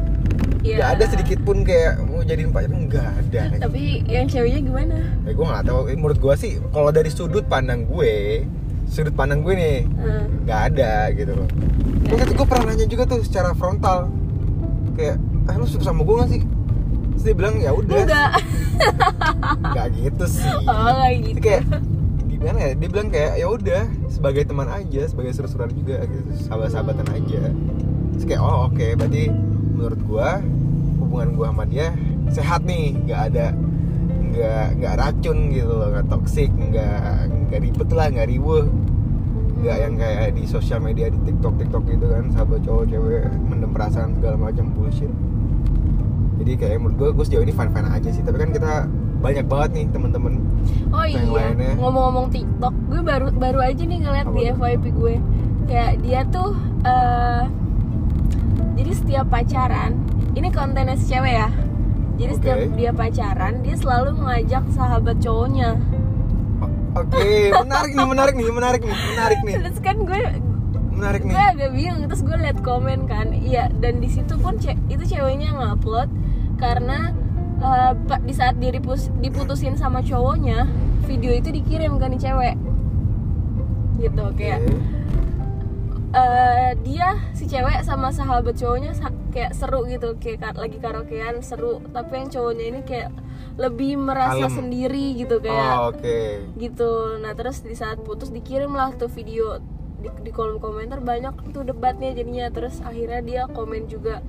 Ya 0.64 0.74
nggak 0.80 0.90
ada 0.96 1.04
sedikit 1.06 1.38
pun 1.44 1.68
kayak 1.68 2.00
mau 2.00 2.24
jadiin 2.24 2.48
pacar 2.48 2.72
nggak 2.72 3.08
ada. 3.28 3.42
Tapi 3.60 4.08
yang 4.08 4.24
ceweknya 4.24 4.60
gimana? 4.64 4.96
Ya 5.28 5.32
gue 5.36 5.46
nggak 5.46 5.64
tahu. 5.68 5.80
Menurut 6.00 6.16
gue 6.18 6.34
sih 6.40 6.52
kalau 6.72 6.88
dari 6.88 7.12
sudut 7.12 7.44
pandang 7.44 7.84
gue 7.84 8.48
sudut 8.88 9.12
pandang 9.12 9.44
gue 9.44 9.52
nih 9.52 9.78
Eh, 9.84 10.24
nggak 10.48 10.60
ada 10.72 11.12
gitu 11.12 11.32
loh. 11.36 11.48
Gue 12.08 12.46
pernah 12.48 12.72
nanya 12.72 12.88
juga 12.88 13.04
tuh 13.04 13.20
secara 13.20 13.52
frontal. 13.52 14.08
Kayak 14.96 15.20
ah 15.48 15.54
lu 15.56 15.64
suka 15.64 15.84
sama 15.88 16.04
gue 16.04 16.14
gak 16.20 16.30
sih? 16.30 16.42
Terus 17.16 17.22
dia 17.24 17.34
bilang 17.34 17.54
ya 17.58 17.70
udah. 17.72 17.96
Enggak 18.04 18.30
nggak 19.74 19.88
gitu 19.98 20.24
sih. 20.28 20.46
Oh 20.46 21.06
Itu 21.10 21.34
gitu. 21.34 21.38
Kayak 21.42 21.62
gimana 22.30 22.58
ya? 22.62 22.72
Dia 22.78 22.88
bilang 22.88 23.08
kayak 23.10 23.32
ya 23.40 23.46
udah 23.50 23.82
sebagai 24.06 24.42
teman 24.46 24.68
aja 24.70 25.02
sebagai 25.10 25.32
seru-seruan 25.34 25.72
juga 25.74 26.06
gitu. 26.06 26.30
Sahabat-sahabatan 26.46 27.08
aja. 27.10 27.42
Terus 28.14 28.24
kayak 28.28 28.42
oh 28.44 28.70
oke. 28.70 28.86
Berarti 28.94 29.22
menurut 29.74 30.00
gua 30.06 30.38
hubungan 31.02 31.28
gua 31.34 31.46
sama 31.50 31.64
dia 31.66 31.90
sehat 32.30 32.62
nih. 32.68 32.94
Nggak 33.02 33.20
ada 33.34 33.46
nggak 34.28 34.66
nggak 34.78 34.94
racun 34.94 35.38
gitu 35.50 35.72
loh. 35.74 35.88
Nggak 35.90 36.06
toksik 36.06 36.50
nggak 36.54 37.02
nggak 37.50 37.60
ribet 37.64 37.88
lah 37.90 38.06
nggak 38.14 38.28
riweh 38.30 38.66
nggak 39.58 39.76
yang 39.76 39.94
kayak 39.94 40.26
di 40.32 40.42
sosial 40.46 40.78
media 40.78 41.10
di 41.10 41.18
tiktok 41.22 41.58
tiktok 41.58 41.82
gitu 41.86 42.06
kan 42.06 42.24
sahabat 42.30 42.60
cowok 42.62 42.84
cewek 42.86 43.26
mendem 43.42 43.70
perasaan 43.70 44.14
segala 44.14 44.36
macam 44.38 44.70
bullshit 44.70 45.10
jadi 46.38 46.52
kayak 46.54 46.76
menurut 46.78 46.96
gue 46.96 47.08
gue 47.12 47.24
sejauh 47.26 47.42
ini 47.42 47.50
fine 47.50 47.70
fine 47.70 47.88
aja 47.90 48.08
sih 48.08 48.22
tapi 48.22 48.38
kan 48.38 48.50
kita 48.50 48.86
banyak 49.18 49.44
banget 49.44 49.70
nih 49.74 49.86
temen-temen 49.90 50.34
Oh 50.88 51.04
iya, 51.04 51.20
lainnya. 51.26 51.74
ngomong-ngomong 51.74 52.30
TikTok, 52.30 52.74
gue 52.88 53.00
baru 53.02 53.28
baru 53.34 53.60
aja 53.60 53.82
nih 53.82 53.98
ngeliat 54.00 54.28
di 54.30 54.42
Apa? 54.46 54.54
FYP 54.56 54.84
gue, 54.94 55.14
kayak 55.66 55.92
dia 56.00 56.20
tuh, 56.28 56.54
eh 56.80 57.44
jadi 58.72 58.90
setiap 58.94 59.26
pacaran, 59.26 59.98
ini 60.32 60.48
kontennya 60.48 60.94
si 60.94 61.10
cewek 61.10 61.34
ya, 61.34 61.48
jadi 62.16 62.30
Oke. 62.30 62.38
setiap 62.40 62.58
dia 62.72 62.90
pacaran, 62.94 63.52
dia 63.60 63.74
selalu 63.74 64.10
mengajak 64.16 64.64
sahabat 64.70 65.18
cowoknya. 65.18 65.76
Oke, 66.98 67.30
menarik 67.54 67.92
nih, 67.92 68.06
menarik 68.06 68.34
nih, 68.34 68.46
menarik 68.50 68.82
nih, 68.82 68.98
menarik 69.08 69.38
nih, 69.40 69.54
Terus 69.56 69.78
kan 69.78 69.96
gue 70.00 70.20
menarik 70.90 71.22
nih. 71.22 71.30
gue 71.30 71.44
agak 71.48 71.70
bingung, 71.72 71.98
terus 72.04 72.22
gue 72.22 72.36
liat 72.36 72.58
komen 72.60 73.06
kan, 73.06 73.30
iya 73.32 73.70
dan 73.72 73.98
di 73.98 74.08
situ 74.08 74.34
pun 74.34 74.58
ce- 74.58 74.78
itu 74.86 75.04
ceweknya 75.04 75.52
ngupload 75.52 76.10
karena 76.56 77.14
eh, 77.58 77.92
pa- 78.04 78.18
di 78.20 78.30
saat 78.30 78.54
dipus- 78.56 79.10
diputusin 79.16 79.74
sama 79.74 79.98
cowoknya, 80.00 80.66
video 81.04 81.30
itu 81.32 81.50
dikirim 81.50 81.98
kan 81.98 82.10
nih 82.10 82.20
cewek, 82.20 82.54
gitu 83.98 84.24
kayak. 84.34 84.58
Oke. 84.60 84.78
eh, 86.10 86.70
dia 86.80 87.08
si 87.30 87.44
cewek 87.44 87.82
sama 87.82 88.08
sahabat 88.08 88.54
cowoknya 88.54 88.90
sa- 88.92 89.17
kayak 89.28 89.52
seru 89.52 89.84
gitu 89.84 90.16
kayak 90.16 90.38
ka- 90.40 90.56
lagi 90.56 90.76
karaokean 90.76 91.40
seru. 91.40 91.84
Tapi 91.86 92.12
yang 92.14 92.28
cowoknya 92.28 92.64
ini 92.66 92.80
kayak 92.82 93.10
lebih 93.54 93.96
merasa 93.96 94.46
Kalem. 94.46 94.54
sendiri 94.54 95.06
gitu 95.14 95.38
kayak 95.38 95.72
oh 95.76 95.90
oke. 95.90 96.18
gitu. 96.56 96.90
Nah 97.18 97.32
terus 97.32 97.60
di 97.60 97.72
saat 97.72 97.98
putus 98.00 98.28
dikirim 98.28 98.70
lah 98.70 98.92
tuh 98.92 99.08
video 99.08 99.58
di, 99.98 100.08
di 100.22 100.30
kolom 100.30 100.56
komentar 100.56 100.98
banyak 100.98 101.50
tuh 101.50 101.62
debatnya 101.62 102.12
jadinya. 102.12 102.48
Terus 102.48 102.80
akhirnya 102.80 103.20
dia 103.20 103.42
komen 103.46 103.86
juga. 103.86 104.22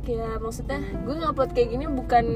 Kayak 0.00 0.40
maksudnya 0.40 0.80
gue 0.80 1.14
ngupload 1.14 1.50
kayak 1.50 1.68
gini 1.70 1.84
bukan 1.86 2.26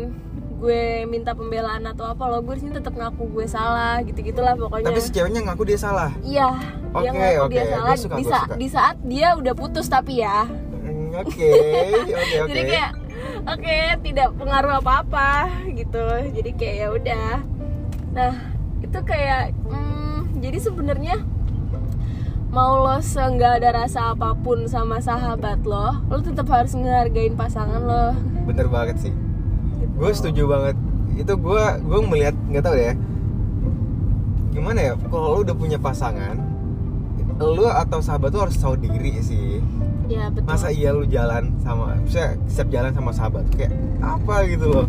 gue 0.55 0.83
minta 1.05 1.33
pembelaan 1.33 1.85
atau 1.85 2.07
apa 2.07 2.25
loh 2.25 2.41
gue 2.41 2.57
sini 2.57 2.73
tetap 2.73 2.93
ngaku 2.93 3.29
gue 3.31 3.47
salah 3.47 4.01
gitu 4.01 4.21
gitulah 4.21 4.53
pokoknya. 4.55 4.87
Tapi 4.87 5.01
si 5.01 5.11
ceweknya 5.11 5.41
ngaku 5.43 5.63
dia 5.65 5.79
salah? 5.79 6.13
Iya 6.21 6.49
dia 6.95 7.11
Oke, 7.11 7.19
ngaku 7.35 7.49
dia 7.49 7.63
oke. 7.63 7.73
salah. 7.73 7.95
suka, 7.97 8.15
di, 8.15 8.25
sa- 8.25 8.45
suka. 8.45 8.55
di 8.57 8.69
saat 8.69 8.97
dia 9.03 9.29
udah 9.35 9.53
putus 9.53 9.87
tapi 9.87 10.21
ya 10.21 10.47
oke 11.23 11.51
oke 12.11 12.37
oke. 12.43 12.49
jadi 12.51 12.63
kayak 12.67 12.93
oke 13.47 13.77
tidak 14.03 14.29
pengaruh 14.39 14.73
apa 14.83 14.93
apa 15.07 15.31
gitu. 15.71 16.07
Jadi 16.35 16.51
kayak 16.59 16.77
ya 16.77 16.89
udah. 16.91 17.33
Nah 18.15 18.33
itu 18.83 18.99
kayak 19.03 19.55
hmm, 19.67 20.39
jadi 20.43 20.59
sebenarnya 20.61 21.17
mau 22.55 22.87
lo 22.87 23.03
nggak 23.03 23.53
ada 23.59 23.71
rasa 23.83 24.15
apa 24.15 24.31
pun 24.39 24.71
sama 24.71 25.03
sahabat 25.03 25.67
lo 25.67 25.99
lo 26.07 26.23
tetap 26.23 26.47
harus 26.53 26.77
ngehargain 26.77 27.35
pasangan 27.35 27.83
lo. 27.83 28.07
Bener 28.47 28.71
banget 28.71 29.09
sih. 29.09 29.15
Gitu. 29.81 29.95
gue 29.99 30.11
setuju 30.15 30.43
banget. 30.47 30.77
Itu 31.19 31.35
gue 31.39 31.65
gue 31.83 32.01
melihat 32.07 32.35
nggak 32.51 32.65
tahu 32.65 32.77
ya. 32.79 32.95
Gimana 34.55 34.79
ya 34.79 34.93
kalau 35.11 35.41
lu 35.41 35.41
udah 35.43 35.57
punya 35.59 35.79
pasangan 35.83 36.39
lu 37.41 37.67
atau 37.67 37.99
sahabat 37.99 38.31
tuh 38.31 38.47
harus 38.47 38.57
tahu 38.57 38.79
diri 38.79 39.19
sih 39.19 39.59
ya 40.07 40.29
betul 40.31 40.47
masa 40.47 40.69
iya 40.71 40.93
lu 40.93 41.09
jalan 41.09 41.51
sama 41.65 41.99
saya 42.07 42.39
setiap 42.47 42.69
jalan 42.71 42.93
sama 42.95 43.11
sahabat 43.11 43.45
kayak 43.57 43.73
apa 43.99 44.45
gitu 44.47 44.67
loh 44.71 44.87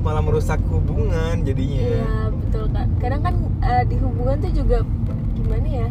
malah 0.00 0.22
merusak 0.22 0.58
hubungan 0.70 1.42
jadinya 1.42 1.82
Iya 1.82 2.06
betul 2.32 2.64
kan. 2.70 2.86
Kadang 3.02 3.20
kan 3.26 3.34
eh, 3.60 3.82
di 3.90 3.96
hubungan 3.98 4.36
tuh 4.40 4.52
juga 4.54 4.78
gimana 5.34 5.68
ya? 5.68 5.88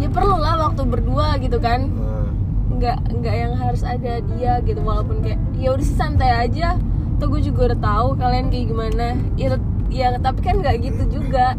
Ya 0.00 0.08
perlu 0.10 0.36
lah 0.40 0.56
waktu 0.66 0.82
berdua 0.88 1.36
gitu 1.38 1.60
kan. 1.60 1.86
Nah, 1.92 2.26
Nggak 2.74 2.98
nggak 3.12 3.34
yang 3.38 3.54
harus 3.54 3.86
ada 3.86 4.18
dia 4.34 4.58
gitu 4.66 4.80
walaupun 4.82 5.22
kayak 5.22 5.38
ya 5.54 5.76
udah 5.76 5.84
sih 5.86 5.94
santai 5.94 6.48
aja. 6.48 6.80
Tuh 7.22 7.28
gue 7.30 7.44
juga 7.44 7.70
udah 7.70 7.78
tahu 7.78 8.08
kalian 8.18 8.50
kayak 8.50 8.66
gimana. 8.72 9.06
Ya, 9.38 9.48
ya 9.92 10.06
tapi 10.18 10.40
kan 10.42 10.58
nggak 10.64 10.76
gitu 10.82 11.20
juga. 11.20 11.54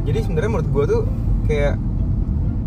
jadi 0.00 0.24
sebenarnya 0.24 0.50
menurut 0.50 0.68
gue 0.72 0.84
tuh 0.88 1.02
kayak 1.50 1.74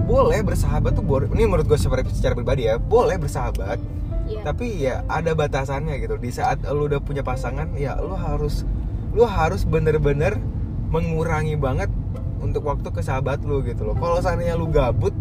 boleh 0.04 0.44
bersahabat 0.44 0.92
tuh 0.92 1.06
boleh 1.06 1.32
ini 1.32 1.48
menurut 1.48 1.64
gue 1.64 1.80
secara, 1.80 2.04
secara 2.12 2.36
pribadi 2.36 2.68
ya 2.68 2.76
boleh 2.76 3.16
bersahabat 3.16 3.80
Iya. 4.24 4.40
tapi 4.40 4.66
ya 4.80 5.04
ada 5.12 5.36
batasannya 5.36 6.00
gitu 6.00 6.16
di 6.16 6.32
saat 6.32 6.64
lu 6.64 6.88
udah 6.88 7.04
punya 7.04 7.20
pasangan 7.20 7.76
ya 7.76 8.00
lu 8.00 8.16
harus 8.16 8.64
lu 9.12 9.28
harus 9.28 9.68
bener-bener 9.68 10.40
mengurangi 10.88 11.60
banget 11.60 11.92
untuk 12.40 12.64
waktu 12.64 12.88
ke 12.88 13.04
sahabat 13.04 13.44
lu 13.44 13.60
gitu 13.64 13.84
loh 13.84 13.96
kalau 13.96 14.24
seandainya 14.24 14.56
lu 14.56 14.72
gabut 14.72 15.12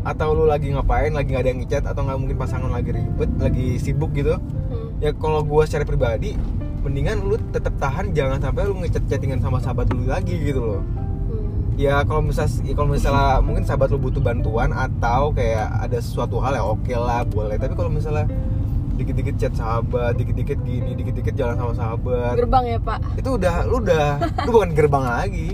atau 0.00 0.32
lu 0.32 0.48
lagi 0.48 0.72
ngapain 0.72 1.12
lagi 1.12 1.36
nggak 1.36 1.42
ada 1.44 1.50
yang 1.52 1.60
ngechat 1.60 1.84
atau 1.84 2.00
nggak 2.00 2.16
mungkin 2.16 2.36
pasangan 2.40 2.72
lagi 2.72 2.96
ribet 2.96 3.30
lagi 3.36 3.76
sibuk 3.76 4.16
gitu 4.16 4.40
Hmm. 4.70 4.88
ya 5.02 5.10
kalau 5.12 5.42
gua 5.42 5.68
secara 5.68 5.84
pribadi 5.84 6.32
mendingan 6.80 7.20
lu 7.20 7.36
tetap 7.52 7.76
tahan 7.76 8.16
jangan 8.16 8.40
sampai 8.40 8.64
lu 8.64 8.80
ngechat 8.80 9.04
chattingan 9.04 9.42
sama 9.42 9.60
sahabat 9.60 9.90
lu 9.90 10.08
lagi 10.08 10.32
gitu 10.32 10.62
loh. 10.64 10.82
Ya 11.80 12.04
kalau 12.04 12.20
misal 12.20 12.44
ya 12.60 12.76
kalau 12.76 12.92
misalnya 12.92 13.40
mungkin 13.40 13.64
sahabat 13.64 13.88
lu 13.88 13.96
butuh 13.96 14.20
bantuan 14.20 14.68
atau 14.76 15.32
kayak 15.32 15.80
ada 15.80 15.96
sesuatu 15.96 16.36
hal 16.44 16.52
ya 16.52 16.64
oke 16.68 16.92
lah 16.92 17.24
boleh. 17.24 17.56
Tapi 17.56 17.72
kalau 17.72 17.88
misalnya 17.88 18.28
dikit-dikit 19.00 19.40
chat 19.40 19.52
sahabat 19.56 20.12
dikit-dikit 20.20 20.60
gini 20.60 20.92
dikit-dikit 20.92 21.32
jalan 21.32 21.56
sama 21.56 21.72
sahabat. 21.72 22.36
Gerbang 22.36 22.64
ya 22.68 22.76
pak. 22.76 23.00
itu 23.16 23.40
udah 23.40 23.64
lu 23.64 23.80
udah 23.80 24.08
lu 24.44 24.50
bukan 24.52 24.70
gerbang 24.76 25.04
lagi. 25.08 25.48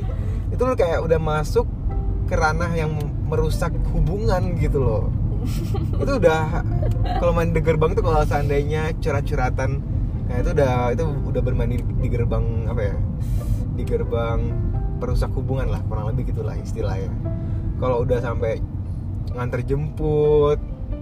Itu 0.51 0.67
lu 0.67 0.75
kayak 0.75 1.07
udah 1.07 1.19
masuk 1.23 1.67
ke 2.27 2.35
ranah 2.35 2.75
yang 2.75 2.91
merusak 3.31 3.71
hubungan 3.95 4.59
gitu 4.59 4.83
loh. 4.83 5.05
Itu 6.03 6.19
udah 6.19 6.67
kalau 7.23 7.31
main 7.31 7.55
di 7.55 7.63
gerbang 7.63 7.95
itu 7.95 8.03
kalau 8.03 8.27
seandainya 8.27 8.91
curhat-curhatan 8.99 9.95
nah 10.27 10.43
itu 10.43 10.51
udah 10.59 10.91
itu 10.91 11.07
udah 11.07 11.39
bermain 11.39 11.71
di, 11.71 11.79
di 12.03 12.09
gerbang 12.11 12.67
apa 12.67 12.83
ya? 12.83 12.97
Di 13.79 13.87
gerbang 13.87 14.75
perusak 14.97 15.31
hubungan 15.33 15.69
lah 15.69 15.81
kurang 15.85 16.09
lebih 16.09 16.31
gitulah 16.31 16.55
istilahnya 16.55 17.13
kalau 17.77 18.01
udah 18.01 18.19
sampai 18.19 18.61
nganter 19.31 19.61
jemput 19.63 20.57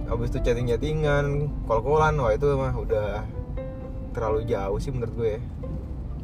habis 0.05 0.29
itu 0.29 0.39
chatting 0.41 0.67
chattingan 0.67 1.25
kol 1.63 1.79
kolan 1.79 2.17
wah 2.17 2.29
itu 2.29 2.45
mah 2.51 2.73
udah 2.73 3.23
terlalu 4.11 4.43
jauh 4.45 4.77
sih 4.77 4.91
menurut 4.91 5.13
gue 5.13 5.29
ya 5.29 5.41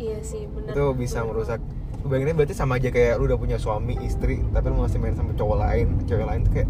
Iya 0.01 0.17
sih 0.21 0.49
benar. 0.49 0.73
itu 0.73 0.83
bisa 0.97 1.21
merusak 1.21 1.61
bayanginnya 2.01 2.33
berarti 2.35 2.57
sama 2.57 2.75
aja 2.75 2.89
kayak 2.89 3.15
lu 3.15 3.29
udah 3.29 3.37
punya 3.37 3.55
suami 3.55 3.93
istri 4.01 4.41
tapi 4.49 4.67
lu 4.67 4.81
masih 4.81 4.97
main 4.97 5.13
sama 5.13 5.29
cowok 5.31 5.57
lain 5.59 5.87
cewek 6.03 6.25
lain 6.25 6.41
tuh 6.41 6.51
kayak 6.51 6.69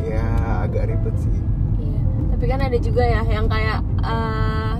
ya 0.00 0.24
agak 0.64 0.88
ribet 0.88 1.14
sih 1.18 1.36
Iya. 1.78 2.00
Tapi 2.32 2.44
kan 2.46 2.60
ada 2.60 2.78
juga 2.78 3.02
ya 3.02 3.22
yang 3.22 3.46
kayak 3.46 3.78
eh, 4.00 4.74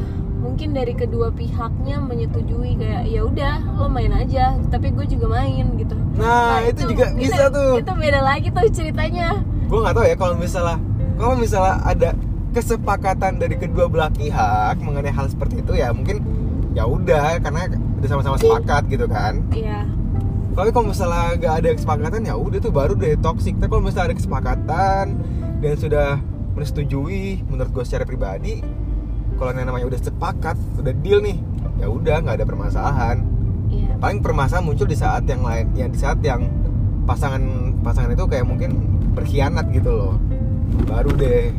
mungkin 0.59 0.75
dari 0.75 0.91
kedua 0.91 1.31
pihaknya 1.31 2.03
menyetujui 2.03 2.83
kayak 2.83 3.07
ya 3.07 3.23
udah 3.23 3.79
lo 3.79 3.87
main 3.87 4.11
aja, 4.11 4.59
tapi 4.75 4.91
gue 4.91 5.07
juga 5.07 5.38
main 5.38 5.71
gitu. 5.79 5.95
nah, 6.19 6.59
itu, 6.67 6.83
juga 6.83 7.15
bisa 7.15 7.47
itu, 7.47 7.55
tuh 7.55 7.73
Itu 7.79 7.93
beda 7.95 8.19
lagi 8.27 8.50
tuh 8.50 8.67
ceritanya. 8.75 9.38
gue 9.71 9.79
nggak 9.79 9.95
tahu 9.95 10.05
ya 10.11 10.17
kalau 10.19 10.35
misalnya 10.35 10.83
kalau 11.15 11.38
misalnya 11.38 11.79
ada 11.87 12.11
kesepakatan 12.50 13.38
dari 13.38 13.55
kedua 13.55 13.87
belah 13.87 14.11
pihak 14.11 14.83
mengenai 14.83 15.15
hal 15.15 15.31
seperti 15.31 15.62
itu 15.62 15.79
ya 15.79 15.95
mungkin 15.95 16.27
ya 16.75 16.91
udah 16.91 17.38
karena 17.38 17.79
udah 18.03 18.09
sama-sama 18.11 18.35
sepakat 18.43 18.83
gitu 18.91 19.07
kan 19.07 19.38
Iya. 19.55 19.87
tapi 20.59 20.75
kalau 20.75 20.91
misalnya 20.91 21.38
gak 21.38 21.55
ada 21.55 21.69
kesepakatan 21.71 22.27
ya 22.27 22.35
udah 22.35 22.59
tuh 22.59 22.75
baru 22.75 22.99
deh 22.99 23.15
toxic 23.23 23.55
tapi 23.62 23.71
kalau 23.71 23.87
misalnya 23.87 24.11
ada 24.11 24.17
kesepakatan 24.19 25.05
dan 25.62 25.75
sudah 25.79 26.19
menyetujui 26.59 27.47
menurut 27.47 27.71
gue 27.71 27.85
secara 27.87 28.03
pribadi 28.03 28.59
kalau 29.38 29.50
yang 29.52 29.64
namanya 29.64 29.87
udah 29.87 30.00
sepakat 30.00 30.57
udah 30.76 30.95
deal 30.97 31.18
nih 31.21 31.38
ya 31.76 31.87
udah 31.87 32.16
nggak 32.21 32.37
ada 32.37 32.45
permasalahan 32.45 33.16
Iya. 33.68 33.95
paling 33.97 34.18
permasalahan 34.18 34.64
muncul 34.64 34.85
di 34.85 34.97
saat 34.97 35.23
yang 35.25 35.40
lain 35.40 35.68
yang 35.73 35.88
di 35.88 35.97
saat 35.97 36.18
yang 36.21 36.49
pasangan 37.04 37.40
pasangan 37.78 38.11
itu 38.11 38.25
kayak 38.25 38.42
mungkin 38.42 38.71
berkhianat 39.12 39.68
gitu 39.71 39.90
loh 39.90 40.12
baru 40.85 41.12
deh 41.14 41.52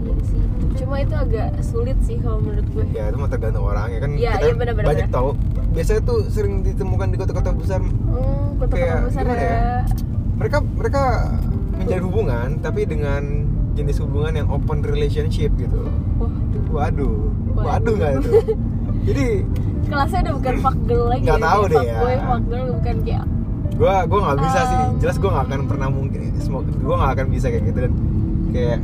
Iya 0.00 0.14
sih. 0.24 0.40
Cuma 0.74 0.96
itu 0.98 1.12
agak 1.12 1.60
sulit 1.60 1.98
sih 2.00 2.16
kalau 2.16 2.40
menurut 2.40 2.64
gue. 2.66 2.84
ya 2.90 3.06
itu 3.06 3.16
mah 3.16 3.28
tergantung 3.28 3.62
orang 3.62 3.86
ya 3.86 3.98
kan 3.98 4.10
Iya, 4.10 4.32
kita 4.34 4.40
iya, 4.42 4.54
benar-benar, 4.54 4.88
banyak 4.88 5.06
benar. 5.06 5.14
tahu 5.14 5.28
biasanya 5.70 6.00
tuh 6.02 6.18
sering 6.26 6.54
ditemukan 6.62 7.06
di 7.06 7.16
kota-kota 7.16 7.50
besar 7.52 7.78
Hmm, 7.78 7.92
kota-kota 8.56 8.74
Kayak 8.74 8.98
besar 9.04 9.22
ya? 9.22 9.34
ada. 9.36 9.52
mereka 10.34 10.58
mereka 10.64 11.02
menjalin 11.74 12.04
hubungan 12.06 12.48
tapi 12.58 12.80
dengan 12.84 13.22
jenis 13.70 14.00
hubungan 14.00 14.32
yang 14.34 14.48
open 14.48 14.80
relationship 14.80 15.52
gitu 15.54 15.84
Waduh. 16.16 16.59
Waduh. 16.70 17.16
Waduh. 17.52 17.94
Nggak 17.94 18.10
itu? 18.16 18.30
Jadi 19.10 19.26
Kelasnya 19.90 20.20
udah 20.22 20.34
bukan 20.38 20.54
fuck 20.62 20.78
girl 20.86 21.06
lagi. 21.10 21.22
Nggak 21.26 21.38
ya. 21.38 21.44
tahu 21.44 21.62
Kayak 21.62 21.72
deh 21.72 21.82
ya. 21.82 21.98
boy, 21.98 22.16
fuck 22.22 22.42
girl 22.46 22.66
bukan 22.72 22.96
kayak 23.02 23.24
gua 23.74 23.94
gua 24.04 24.18
nggak 24.22 24.38
bisa 24.40 24.60
sih. 24.62 24.78
Um. 24.78 24.92
jelas 25.00 25.16
gua 25.16 25.30
nggak 25.32 25.46
akan 25.46 25.60
pernah 25.66 25.88
mungkin 25.88 26.20
semoga 26.38 26.70
gua 26.78 26.94
nggak 27.00 27.12
akan 27.16 27.26
bisa 27.28 27.46
kayak 27.48 27.64
gitu. 27.66 27.78
Dan 27.80 27.92
kayak 28.50 28.78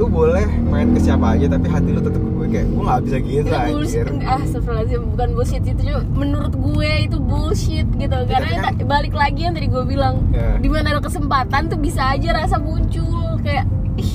lu 0.00 0.08
boleh 0.08 0.46
main 0.64 0.88
ke 0.90 1.00
siapa 1.02 1.36
aja 1.36 1.44
tapi 1.44 1.66
hati 1.68 1.88
lu 1.92 2.00
tetap 2.00 2.18
gue. 2.18 2.46
Kayak 2.48 2.66
gua 2.72 2.82
nggak 2.88 3.00
bisa 3.04 3.16
gitu 3.20 3.46
itu 3.46 3.56
bullshit. 3.68 4.06
Anjir 4.08 4.26
ah 4.26 4.38
astagfirullahaladzim. 4.40 5.02
Bukan 5.12 5.28
bullshit 5.36 5.62
itu 5.62 5.82
juga 5.84 6.00
menurut 6.08 6.54
gue 6.56 6.90
itu 7.04 7.16
bullshit 7.20 7.88
gitu. 7.94 8.16
Karena 8.26 8.48
tapi 8.64 8.80
kan- 8.80 8.88
balik 8.88 9.14
lagi 9.14 9.40
yang 9.44 9.54
tadi 9.54 9.68
gue 9.68 9.84
bilang. 9.84 10.24
Ya. 10.32 10.56
di 10.56 10.66
mana 10.66 10.96
ada 10.96 11.00
kesempatan 11.00 11.68
tuh 11.68 11.78
bisa 11.78 12.10
aja 12.10 12.32
rasa 12.32 12.56
muncul 12.56 13.38
kayak 13.40 13.68
ih 13.94 14.12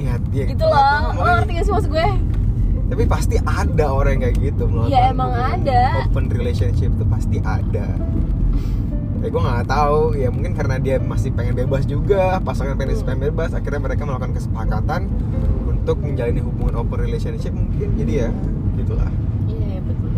ya, 0.00 0.14
ya, 0.32 0.44
gitu 0.48 0.64
loh. 0.64 1.12
lo 1.12 1.30
ngerti 1.36 1.52
gak 1.52 1.64
sih 1.64 1.72
maksud 1.72 1.90
gue 1.90 2.06
tapi 2.86 3.02
pasti 3.04 3.36
ada 3.40 3.86
orang 3.88 4.16
yang 4.16 4.22
kayak 4.24 4.36
gitu 4.44 4.62
melakukan 4.64 4.92
Iya, 4.92 5.00
emang 5.10 5.32
ada. 5.32 5.80
open 6.04 6.26
relationship 6.28 6.90
tuh 6.94 7.06
pasti 7.06 7.38
ada. 7.40 7.86
Ya 9.16 9.26
gue 9.26 9.42
nggak 9.42 9.66
tahu. 9.66 10.14
Ya 10.14 10.28
mungkin 10.30 10.52
karena 10.52 10.76
dia 10.76 10.96
masih 10.96 11.30
pengen 11.30 11.56
bebas 11.56 11.82
juga 11.84 12.38
pasangan 12.38 12.74
pengen, 12.74 12.94
Hmm. 12.94 13.04
pengen 13.04 13.20
bebas 13.26 13.50
akhirnya 13.52 13.80
mereka 13.82 14.02
melakukan 14.04 14.32
kesepakatan 14.32 15.10
untuk 15.66 15.98
menjalani 15.98 16.40
hubungan 16.40 16.74
open 16.76 16.98
relationship 17.00 17.50
mungkin. 17.50 17.90
Jadi 17.96 18.12
ya 18.16 18.28
gitulah. 18.76 19.10
Iya 19.46 19.66
iya, 19.68 19.80
betul. 19.82 20.10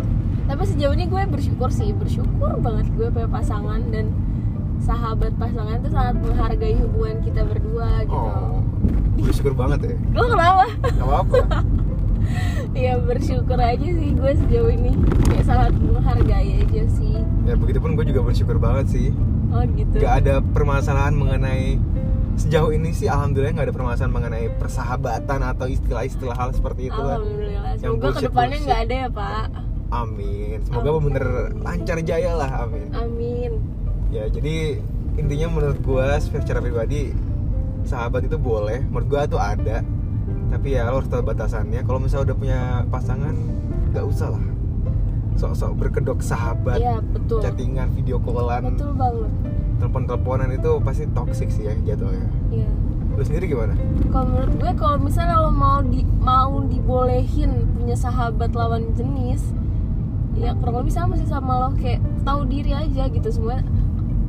Tapi 0.45 0.63
sejauh 0.67 0.93
ini 0.93 1.05
gue 1.05 1.21
bersyukur 1.27 1.69
sih 1.69 1.89
bersyukur 1.91 2.53
banget 2.59 2.85
gue 2.91 3.07
punya 3.07 3.29
pasangan 3.29 3.81
dan 3.89 4.13
sahabat 4.79 5.33
pasangan 5.35 5.77
tuh 5.79 5.89
sangat 5.89 6.15
menghargai 6.19 6.77
hubungan 6.77 7.17
kita 7.21 7.41
berdua 7.43 8.03
gitu. 8.03 8.13
Oh 8.13 8.61
bersyukur 9.19 9.53
banget 9.53 9.79
ya. 9.83 9.95
Lo 10.13 10.25
kenapa? 10.27 10.65
Gak 10.85 11.01
apa-apa 11.01 11.37
ya 12.85 12.97
bersyukur 13.01 13.59
aja 13.59 13.87
sih 13.87 14.09
gue 14.13 14.31
sejauh 14.45 14.71
ini. 14.71 14.91
Kayak 15.29 15.45
sangat 15.45 15.73
menghargai 15.79 16.51
aja 16.65 16.83
sih. 16.89 17.15
Ya 17.47 17.53
begitupun 17.57 17.97
gue 17.97 18.05
juga 18.07 18.21
bersyukur 18.25 18.57
banget 18.61 18.85
sih. 18.93 19.07
Oh 19.49 19.65
gitu. 19.65 19.95
Gak 19.97 20.13
ada 20.25 20.41
permasalahan 20.41 21.17
mengenai 21.17 21.81
sejauh 22.39 22.71
ini 22.71 22.95
sih 22.95 23.11
alhamdulillah 23.11 23.51
nggak 23.51 23.67
ada 23.67 23.75
permasalahan 23.75 24.13
mengenai 24.15 24.47
persahabatan 24.55 25.39
atau 25.43 25.67
istilah-istilah 25.67 26.35
hal 26.39 26.55
seperti 26.55 26.87
itu 26.87 26.95
Alhamdulillah. 26.95 27.75
Yang 27.75 27.83
Semoga 27.83 28.07
ke 28.15 28.21
depannya 28.23 28.57
nggak 28.63 28.81
ada 28.87 28.95
ya 28.95 29.09
Pak. 29.11 29.45
amin. 29.89 30.57
Semoga 30.63 30.89
Amin. 30.89 31.03
bener 31.03 31.25
lancar 31.59 31.97
jaya 31.99 32.31
lah 32.39 32.51
amin. 32.63 32.87
Amin. 32.95 33.51
ya 34.09 34.25
jadi 34.25 34.81
intinya 35.21 35.47
menurut 35.53 35.77
gua 35.85 36.17
secara 36.17 36.63
pribadi 36.63 37.11
sahabat 37.83 38.23
itu 38.23 38.39
boleh. 38.39 38.87
Menurut 38.87 39.07
gua 39.11 39.21
tuh 39.27 39.41
ada 39.41 39.83
tapi 40.49 40.67
ya 40.71 40.85
lo 40.85 40.97
harus 40.97 41.07
tahu 41.07 41.21
batasannya 41.21 41.81
kalau 41.83 41.99
misalnya 41.99 42.25
udah 42.25 42.37
punya 42.37 42.59
pasangan 42.87 43.35
nggak 43.89 44.05
usah 44.05 44.29
lah 44.29 44.43
sok-sok 45.33 45.71
berkedok 45.77 46.19
sahabat 46.19 46.77
Iya 46.77 46.99
betul. 47.01 47.39
chattingan 47.39 47.93
video 47.93 48.19
callan 48.19 48.75
Betul 48.75 48.91
banget. 48.93 49.31
telepon 49.79 50.03
teleponan 50.03 50.49
itu 50.51 50.71
pasti 50.81 51.03
toxic 51.09 51.47
sih 51.47 51.63
ya 51.63 51.73
jatuhnya 51.85 52.27
Iya. 52.49 52.67
lu 53.09 53.23
sendiri 53.23 53.45
gimana 53.47 53.73
Kalau 54.05 54.25
menurut 54.27 54.53
gue 54.53 54.71
kalau 54.75 54.97
misalnya 54.97 55.37
lo 55.37 55.49
mau 55.49 55.79
di 55.81 56.03
mau 56.19 56.59
dibolehin 56.61 57.51
punya 57.71 57.95
sahabat 57.95 58.51
lawan 58.51 58.91
jenis, 58.93 59.51
ya 60.33 60.51
kurang 60.55 60.75
lebih 60.79 60.93
sama 60.93 61.13
sih 61.13 61.25
sama 61.25 61.53
lo 61.57 61.69
kayak 61.73 61.97
tahu 62.21 62.43
diri 62.45 62.71
aja 62.71 63.07
gitu 63.07 63.29
semua. 63.29 63.59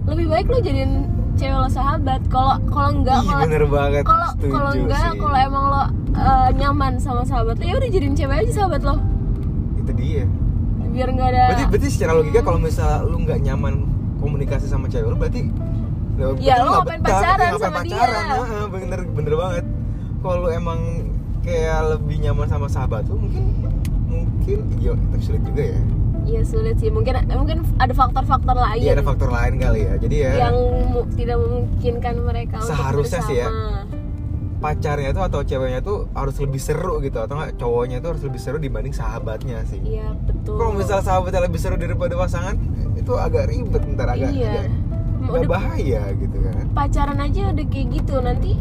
Lebih 0.04 0.26
baik 0.26 0.46
lo 0.46 0.58
jadiin 0.58 1.06
cewek 1.40 1.56
lo 1.56 1.68
sahabat. 1.68 2.20
Kalau 2.28 2.54
kalau 2.68 2.88
enggak 2.92 3.18
kalau 3.24 3.40
bener 3.40 3.64
banget 3.64 4.04
kalau 4.04 4.28
kalau 4.36 4.70
enggak 4.76 5.10
kalau 5.16 5.38
emang 5.38 5.64
lo 5.66 5.82
eh, 6.12 6.48
nyaman 6.54 6.92
sama 7.00 7.22
sahabat 7.24 7.56
lo 7.56 7.64
ya 7.64 7.74
udah 7.80 7.88
jadiin 7.88 8.14
cewek 8.14 8.36
aja 8.44 8.52
sahabat 8.54 8.82
lo. 8.84 8.96
Itu 9.80 9.92
dia. 9.96 10.24
Biar 10.90 11.08
nggak 11.08 11.28
ada 11.32 11.42
berarti 11.48 11.64
berarti 11.70 11.88
secara 11.88 12.12
logika 12.12 12.40
kalau 12.42 12.58
misalnya 12.58 13.06
lu 13.06 13.16
nggak 13.22 13.38
nyaman 13.40 13.74
komunikasi 14.20 14.68
sama 14.68 14.84
cewek 14.86 15.08
lu 15.08 15.16
berarti 15.16 15.48
Ya, 16.36 16.60
lu 16.60 16.68
nggak 16.68 16.84
ngapain 16.84 17.00
betah, 17.00 17.16
pacaran 17.16 17.48
ngapain 17.48 17.62
sama 17.64 17.80
dia? 17.80 17.96
pacaran, 17.96 18.24
Heeh, 18.28 18.64
bener 18.68 19.00
bener 19.08 19.34
banget. 19.40 19.64
Kalau 20.20 20.48
emang 20.52 20.80
kayak 21.40 21.80
lebih 21.96 22.16
nyaman 22.20 22.44
sama 22.44 22.66
sahabat 22.68 23.08
lu 23.08 23.16
mungkin 23.16 23.44
mungkin 24.04 24.58
iya 24.76 24.92
tapi 24.92 25.22
sulit 25.24 25.40
juga 25.40 25.62
ya 25.72 25.80
Iya 26.30 26.42
sulit 26.46 26.78
sih. 26.78 26.94
Mungkin 26.94 27.14
mungkin 27.26 27.58
ada 27.76 27.90
faktor-faktor 27.90 28.54
lain 28.54 28.80
iya 28.80 28.94
ada 28.94 29.02
faktor 29.02 29.34
lain 29.34 29.58
kali 29.58 29.80
ya. 29.82 29.94
Jadi 29.98 30.16
ya 30.22 30.30
yang 30.46 30.56
mu- 30.94 31.08
tidak 31.18 31.36
memungkinkan 31.42 32.14
mereka 32.22 32.62
Seharusnya 32.62 33.18
untuk 33.20 33.30
sih 33.34 33.36
ya. 33.42 33.48
pacarnya 34.60 35.10
tuh 35.16 35.24
atau 35.24 35.40
ceweknya 35.40 35.80
tuh 35.80 36.04
harus 36.12 36.36
lebih 36.36 36.60
seru 36.60 37.00
gitu 37.00 37.16
atau 37.16 37.34
nggak? 37.34 37.56
Cowoknya 37.56 37.98
tuh 37.98 38.08
harus 38.14 38.22
lebih 38.22 38.40
seru 38.40 38.60
dibanding 38.60 38.92
sahabatnya 38.92 39.64
sih. 39.66 39.80
Iya 39.80 40.12
betul. 40.28 40.54
kalau 40.54 40.72
misalnya 40.76 41.04
sahabatnya 41.04 41.40
lebih 41.48 41.60
seru 41.60 41.76
daripada 41.80 42.14
pasangan 42.14 42.54
itu 42.92 43.12
agak 43.16 43.48
ribet 43.48 43.82
ntar 43.96 44.12
agak 44.12 44.30
iya. 44.30 44.68
agak 44.68 45.32
Udah 45.32 45.48
bahaya 45.48 46.02
gitu 46.16 46.36
kan. 46.40 46.64
Pacaran 46.72 47.18
aja 47.20 47.52
udah 47.52 47.66
kayak 47.68 47.88
gitu. 47.92 48.14
Nanti 48.20 48.52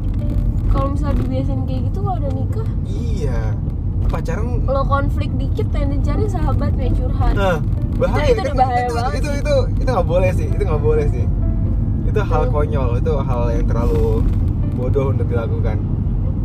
kalau 0.72 0.96
misalnya 0.96 1.16
dibiasain 1.20 1.62
kayak 1.68 1.82
gitu 1.92 2.00
kalau 2.00 2.18
udah 2.20 2.32
nikah? 2.32 2.68
Iya 2.88 3.40
pacaran 4.08 4.64
lo 4.64 4.82
konflik 4.88 5.30
dikit 5.36 5.68
yang 5.76 5.92
dicari 5.92 6.26
sahabatnya 6.26 6.88
curhat. 6.96 7.34
nah 7.36 7.58
bahaya 8.00 8.32
Itu- 8.32 8.34
itu 8.34 8.42
udah 8.48 8.56
bahaya 8.56 8.80
itu, 8.82 8.94
banget 8.96 9.14
itu 9.20 9.30
itu 9.44 9.56
itu 9.84 9.90
nggak 9.92 10.08
boleh 10.08 10.32
sih 10.32 10.48
itu 10.48 10.64
nggak 10.64 10.84
boleh 10.84 11.06
sih. 11.12 11.26
Itu 12.10 12.20
hal 12.26 12.42
Betul. 12.48 12.54
konyol 12.56 12.90
itu 12.98 13.14
hal 13.22 13.42
yang 13.54 13.66
terlalu 13.70 14.10
bodoh 14.74 15.06
untuk 15.14 15.28
dilakukan. 15.30 15.78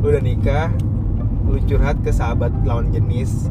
Lu 0.02 0.06
udah 0.10 0.22
nikah 0.22 0.68
lu 1.44 1.56
curhat 1.64 1.96
ke 2.02 2.10
sahabat 2.10 2.52
lawan 2.64 2.90
jenis. 2.90 3.48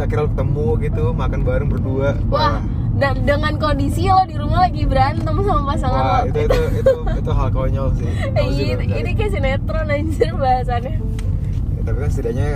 Akhirnya 0.00 0.24
lu 0.24 0.30
ketemu 0.32 0.66
gitu 0.80 1.04
makan 1.12 1.40
bareng 1.44 1.68
berdua. 1.68 2.16
Wah, 2.32 2.64
dan 2.96 3.28
dengan 3.28 3.60
kondisi 3.60 4.08
lo 4.08 4.24
di 4.24 4.40
rumah 4.40 4.64
lagi 4.64 4.88
berantem 4.88 5.36
sama 5.36 5.62
pasangan 5.68 6.00
Wah, 6.00 6.20
lo. 6.24 6.30
itu 6.32 6.38
itu 6.48 6.60
itu 6.80 6.92
itu 7.20 7.30
hal 7.30 7.48
konyol 7.52 7.88
sih. 8.00 8.08
Sih, 8.56 8.68
ini, 8.72 8.84
ini 8.88 9.10
kayak 9.12 9.32
sinetron 9.36 9.88
anjir 9.92 10.32
bahasannya. 10.32 10.94
Ya, 10.96 11.80
tapi 11.84 11.96
kan 12.00 12.08
setidaknya 12.08 12.48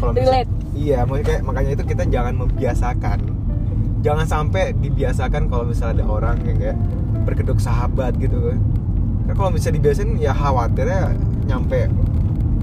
kalau 0.00 0.12
Relate. 0.16 0.48
iya 0.72 1.04
makanya 1.04 1.26
kayak 1.28 1.42
makanya 1.44 1.70
itu 1.76 1.84
kita 1.86 2.04
jangan 2.08 2.34
membiasakan 2.34 3.18
jangan 4.00 4.24
sampai 4.24 4.72
dibiasakan 4.74 5.42
kalau 5.46 5.68
misalnya 5.68 6.00
ada 6.00 6.04
orang 6.08 6.36
yang 6.42 6.56
kayak 6.56 6.78
berkedok 7.22 7.60
sahabat 7.60 8.16
gitu 8.16 8.40
kan 8.40 8.58
kalau 9.36 9.52
bisa 9.52 9.68
dibiasain 9.68 10.16
ya 10.16 10.32
khawatirnya 10.32 11.12
nyampe 11.44 11.86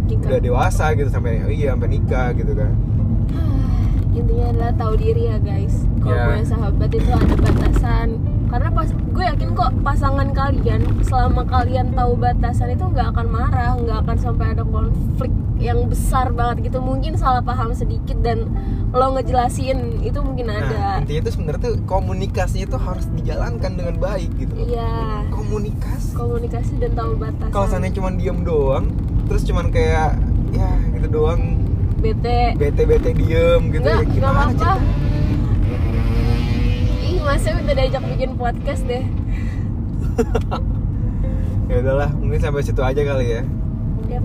Nikah. 0.07 0.27
udah 0.27 0.39
dewasa 0.41 0.91
gitu 0.93 1.07
sampai 1.07 1.45
oh 1.45 1.51
iya 1.51 1.77
sampai 1.77 1.89
nikah 1.93 2.33
gitu 2.33 2.51
kan 2.51 2.71
intinya 4.17 4.45
adalah 4.49 4.71
tahu 4.73 4.93
diri 4.97 5.29
ya 5.29 5.37
guys 5.37 5.85
kalau 6.01 6.15
Ya. 6.15 6.25
punya 6.25 6.45
sahabat 6.47 6.89
itu 6.89 7.09
ada 7.11 7.35
batasan 7.37 8.07
karena 8.47 8.69
pas 8.71 8.89
gue 8.91 9.23
yakin 9.23 9.49
kok 9.53 9.71
pasangan 9.83 10.29
kalian 10.31 10.81
selama 11.03 11.43
kalian 11.43 11.91
tahu 11.91 12.15
batasan 12.15 12.71
itu 12.71 12.85
nggak 12.87 13.11
akan 13.15 13.27
marah 13.27 13.75
nggak 13.75 13.97
akan 14.07 14.17
sampai 14.17 14.45
ada 14.55 14.63
konflik 14.63 15.31
yang 15.57 15.89
besar 15.89 16.29
banget 16.31 16.69
gitu. 16.69 16.79
Mungkin 16.79 17.17
salah 17.17 17.41
paham 17.41 17.73
sedikit 17.73 18.17
dan 18.21 18.45
lo 18.93 19.17
ngejelasin 19.17 19.99
itu 19.99 20.19
mungkin 20.23 20.47
nah 20.47 20.63
ada. 20.63 21.03
intinya 21.03 21.27
itu 21.27 21.31
sebenarnya 21.35 21.61
tuh 21.67 21.75
komunikasinya 21.83 22.65
itu 22.71 22.77
harus 22.79 23.05
dijalankan 23.11 23.71
dengan 23.75 23.95
baik 23.99 24.31
gitu 24.39 24.53
iya. 24.63 25.27
Komunikasi. 25.27 26.15
Komunikasi 26.15 26.71
dan 26.79 26.95
tahu 26.95 27.19
batasan. 27.19 27.51
Kalau 27.51 27.67
seandainya 27.67 27.95
cuma 27.99 28.09
diem 28.15 28.39
doang 28.47 28.85
terus 29.27 29.43
cuman 29.43 29.73
kayak 29.73 30.15
ya 30.55 30.71
gitu 30.95 31.07
doang. 31.11 31.59
Bete. 31.99 32.55
Bete 32.55 32.81
bete 32.87 33.11
diem 33.11 33.61
gitu 33.73 33.83
nggak 33.83 33.91
ya 33.91 34.05
nggak 34.05 34.13
gimana 34.13 34.39
apa-apa. 34.39 34.53
cerita? 34.55 34.71
ih 34.77 35.06
masnya 37.27 37.59
udah 37.59 37.75
diajak 37.75 38.03
bikin 38.07 38.31
podcast 38.39 38.83
deh 38.87 39.03
ya 41.69 41.75
udahlah 41.83 42.09
mungkin 42.15 42.39
sampai 42.39 42.63
situ 42.63 42.79
aja 42.79 43.01
kali 43.03 43.25
ya 43.27 43.41
Yap. 44.07 44.23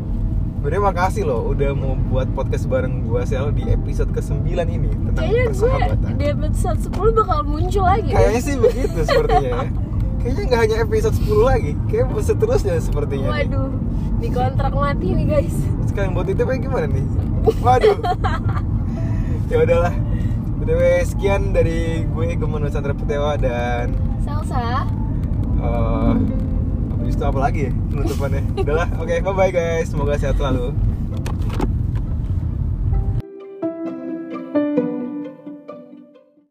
Sebenernya 0.63 0.95
makasih 0.95 1.27
loh 1.27 1.51
udah 1.51 1.75
mau 1.75 1.99
buat 1.99 2.31
podcast 2.39 2.71
bareng 2.71 3.03
gua 3.03 3.27
Sel 3.27 3.51
di 3.51 3.67
episode 3.67 4.15
ke-9 4.15 4.47
ini 4.47 4.95
tentang 4.95 5.27
kayaknya 5.27 5.43
gue 5.43 5.51
persahabatan. 5.51 6.11
di 6.15 6.27
episode 6.31 6.79
10 6.87 7.19
bakal 7.19 7.39
muncul 7.43 7.83
lagi. 7.83 8.11
Kayaknya 8.15 8.41
sih 8.47 8.55
begitu 8.63 8.99
sepertinya 9.03 9.51
ya. 9.51 9.69
Kayaknya 10.23 10.43
nggak 10.47 10.61
hanya 10.63 10.77
episode 10.87 11.17
10 11.19 11.51
lagi, 11.51 11.73
kayak 11.91 12.07
seterusnya 12.23 12.75
sepertinya. 12.79 13.29
nih. 13.35 13.43
Waduh, 13.43 13.71
di 14.23 14.29
kontrak 14.31 14.71
mati 14.71 15.07
nih 15.11 15.27
guys. 15.27 15.57
Sekarang 15.91 16.15
buat 16.15 16.31
itu 16.31 16.43
gimana 16.47 16.87
nih? 16.87 17.07
Waduh. 17.59 17.99
ya 19.51 19.57
udahlah. 19.67 19.95
BTW 20.63 21.03
sekian 21.03 21.51
dari 21.51 22.07
gue 22.07 22.39
Gemen 22.39 22.63
Nusantara 22.63 22.95
Petewa 22.95 23.35
dan 23.35 23.91
Salsa. 24.23 24.87
habis 26.95 27.19
itu 27.19 27.25
apa 27.27 27.39
lagi 27.43 27.67
ya 27.67 27.73
penutupannya? 27.91 28.47
udahlah, 28.55 28.87
oke 28.95 29.11
bye 29.27 29.35
bye 29.35 29.51
guys, 29.51 29.91
semoga 29.91 30.15
sehat 30.15 30.39
selalu. 30.39 30.71